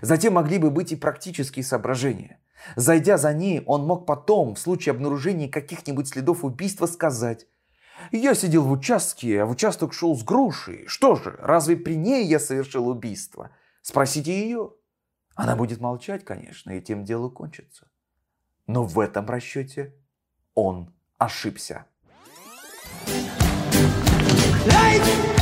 Затем 0.01 0.35
могли 0.35 0.57
бы 0.59 0.71
быть 0.71 0.93
и 0.93 0.97
практические 0.97 1.65
соображения. 1.65 2.39
Зайдя 2.77 3.19
за 3.19 3.33
ней, 3.33 3.63
он 3.67 3.85
мог 3.85 4.07
потом, 4.07 4.55
в 4.55 4.59
случае 4.59 4.93
обнаружения 4.93 5.49
каких-нибудь 5.49 6.09
следов 6.09 6.45
убийства, 6.45 6.87
сказать 6.87 7.47
«Я 8.11 8.35
сидел 8.35 8.63
в 8.63 8.73
участке, 8.73 9.43
а 9.43 9.47
в 9.47 9.51
участок 9.51 9.93
шел 9.93 10.17
с 10.17 10.23
грушей. 10.23 10.87
Что 10.87 11.17
же, 11.17 11.37
разве 11.39 11.77
при 11.77 11.95
ней 11.95 12.27
я 12.27 12.39
совершил 12.39 12.89
убийство? 12.89 13.51
Спросите 13.83 14.33
ее». 14.33 14.73
Она 15.35 15.57
будет 15.57 15.81
молчать, 15.81 16.25
конечно, 16.25 16.71
и 16.71 16.81
тем 16.81 17.05
дело 17.05 17.29
кончится. 17.29 17.89
Но 18.67 18.85
в 18.85 19.01
этом 19.01 19.29
расчете 19.29 19.95
он 20.55 20.93
ошибся. 21.19 21.87
Light! 24.67 25.42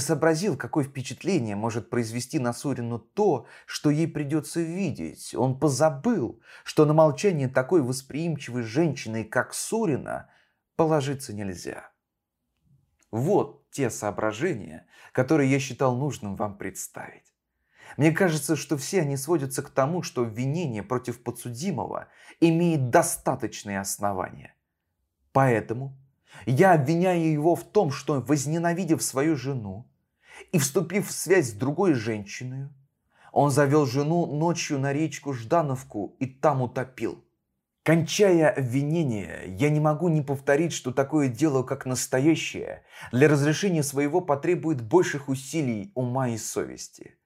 Сообразил, 0.00 0.56
какое 0.56 0.84
впечатление 0.84 1.56
может 1.56 1.90
произвести 1.90 2.38
на 2.38 2.52
Сурину 2.52 2.98
то, 2.98 3.46
что 3.66 3.90
ей 3.90 4.08
придется 4.08 4.60
видеть. 4.60 5.34
Он 5.34 5.58
позабыл, 5.58 6.40
что 6.64 6.84
на 6.84 6.92
молчание 6.92 7.48
такой 7.48 7.82
восприимчивой 7.82 8.62
женщины, 8.62 9.24
как 9.24 9.54
Сурина, 9.54 10.28
положиться 10.76 11.32
нельзя. 11.32 11.90
Вот 13.10 13.70
те 13.70 13.90
соображения, 13.90 14.86
которые 15.12 15.50
я 15.50 15.58
считал 15.58 15.96
нужным 15.96 16.36
вам 16.36 16.56
представить. 16.56 17.34
Мне 17.96 18.12
кажется, 18.12 18.56
что 18.56 18.76
все 18.76 19.00
они 19.00 19.16
сводятся 19.16 19.62
к 19.62 19.70
тому, 19.70 20.02
что 20.02 20.22
обвинение 20.22 20.82
против 20.82 21.22
подсудимого 21.22 22.08
имеет 22.40 22.90
достаточные 22.90 23.80
основания. 23.80 24.54
Поэтому 25.32 25.96
я 26.46 26.72
обвиняю 26.72 27.32
его 27.32 27.54
в 27.54 27.64
том, 27.64 27.90
что, 27.90 28.20
возненавидев 28.20 29.02
свою 29.02 29.36
жену, 29.36 29.89
и, 30.52 30.58
вступив 30.58 31.08
в 31.08 31.12
связь 31.12 31.50
с 31.50 31.52
другой 31.52 31.94
женщиной, 31.94 32.68
он 33.32 33.50
завел 33.50 33.86
жену 33.86 34.26
ночью 34.26 34.78
на 34.78 34.92
речку 34.92 35.32
Ждановку 35.32 36.16
и 36.18 36.26
там 36.26 36.62
утопил. 36.62 37.24
Кончая 37.82 38.50
обвинение, 38.50 39.44
я 39.46 39.70
не 39.70 39.80
могу 39.80 40.08
не 40.08 40.20
повторить, 40.20 40.72
что 40.72 40.92
такое 40.92 41.28
дело, 41.28 41.62
как 41.62 41.86
настоящее, 41.86 42.82
для 43.10 43.28
разрешения 43.28 43.82
своего 43.82 44.20
потребует 44.20 44.82
больших 44.82 45.28
усилий 45.28 45.90
ума 45.94 46.28
и 46.28 46.36
совести. 46.36 47.18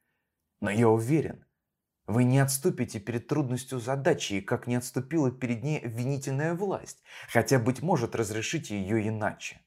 Но 0.61 0.71
я 0.71 0.89
уверен, 0.89 1.45
вы 2.07 2.25
не 2.25 2.39
отступите 2.39 3.01
перед 3.01 3.27
трудностью 3.27 3.81
задачи, 3.81 4.41
как 4.41 4.67
не 4.67 4.77
отступила 4.77 5.33
перед 5.33 5.65
ней 5.65 5.79
обвинительная 5.79 6.55
власть, 6.55 7.03
хотя, 7.29 7.59
быть 7.59 7.83
может, 7.83 8.15
разрешите 8.15 8.79
ее 8.79 9.09
иначе. 9.09 9.64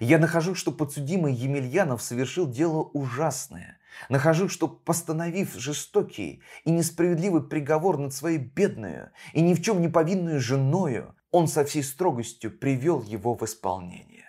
Я 0.00 0.18
нахожу, 0.18 0.54
что 0.54 0.72
подсудимый 0.72 1.32
Емельянов 1.32 2.02
совершил 2.02 2.48
дело 2.48 2.82
ужасное. 2.82 3.78
Нахожу, 4.08 4.48
что, 4.48 4.68
постановив 4.68 5.54
жестокий 5.54 6.42
и 6.64 6.70
несправедливый 6.70 7.42
приговор 7.42 7.98
над 7.98 8.12
своей 8.12 8.38
бедную 8.38 9.10
и 9.32 9.40
ни 9.40 9.54
в 9.54 9.62
чем 9.62 9.80
не 9.80 9.88
повинную 9.88 10.40
женою, 10.40 11.14
он 11.30 11.48
со 11.48 11.64
всей 11.64 11.82
строгостью 11.82 12.56
привел 12.56 13.02
его 13.02 13.34
в 13.34 13.42
исполнение. 13.44 14.24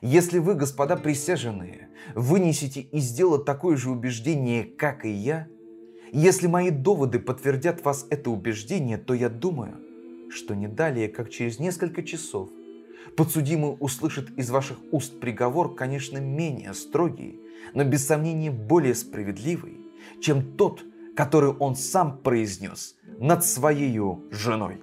Если 0.00 0.38
вы, 0.38 0.54
господа 0.54 0.96
присяженные, 0.96 1.88
вынесете 2.14 2.80
из 2.80 3.10
дела 3.10 3.42
такое 3.42 3.76
же 3.76 3.90
убеждение, 3.90 4.64
как 4.64 5.04
и 5.04 5.10
я, 5.10 5.48
если 6.12 6.46
мои 6.46 6.70
доводы 6.70 7.18
подтвердят 7.18 7.84
вас 7.84 8.06
это 8.10 8.30
убеждение, 8.30 8.96
то 8.96 9.12
я 9.12 9.28
думаю, 9.28 9.78
что 10.30 10.54
не 10.54 10.68
далее, 10.68 11.08
как 11.08 11.30
через 11.30 11.58
несколько 11.58 12.02
часов, 12.02 12.50
Подсудимый 13.16 13.76
услышит 13.80 14.30
из 14.38 14.50
ваших 14.50 14.78
уст 14.92 15.18
приговор, 15.20 15.74
конечно, 15.74 16.18
менее 16.18 16.74
строгий, 16.74 17.40
но 17.74 17.84
без 17.84 18.06
сомнения 18.06 18.50
более 18.50 18.94
справедливый, 18.94 19.78
чем 20.20 20.56
тот, 20.56 20.82
который 21.16 21.50
он 21.50 21.76
сам 21.76 22.18
произнес 22.18 22.96
над 23.18 23.44
своей 23.44 23.98
женой. 24.30 24.80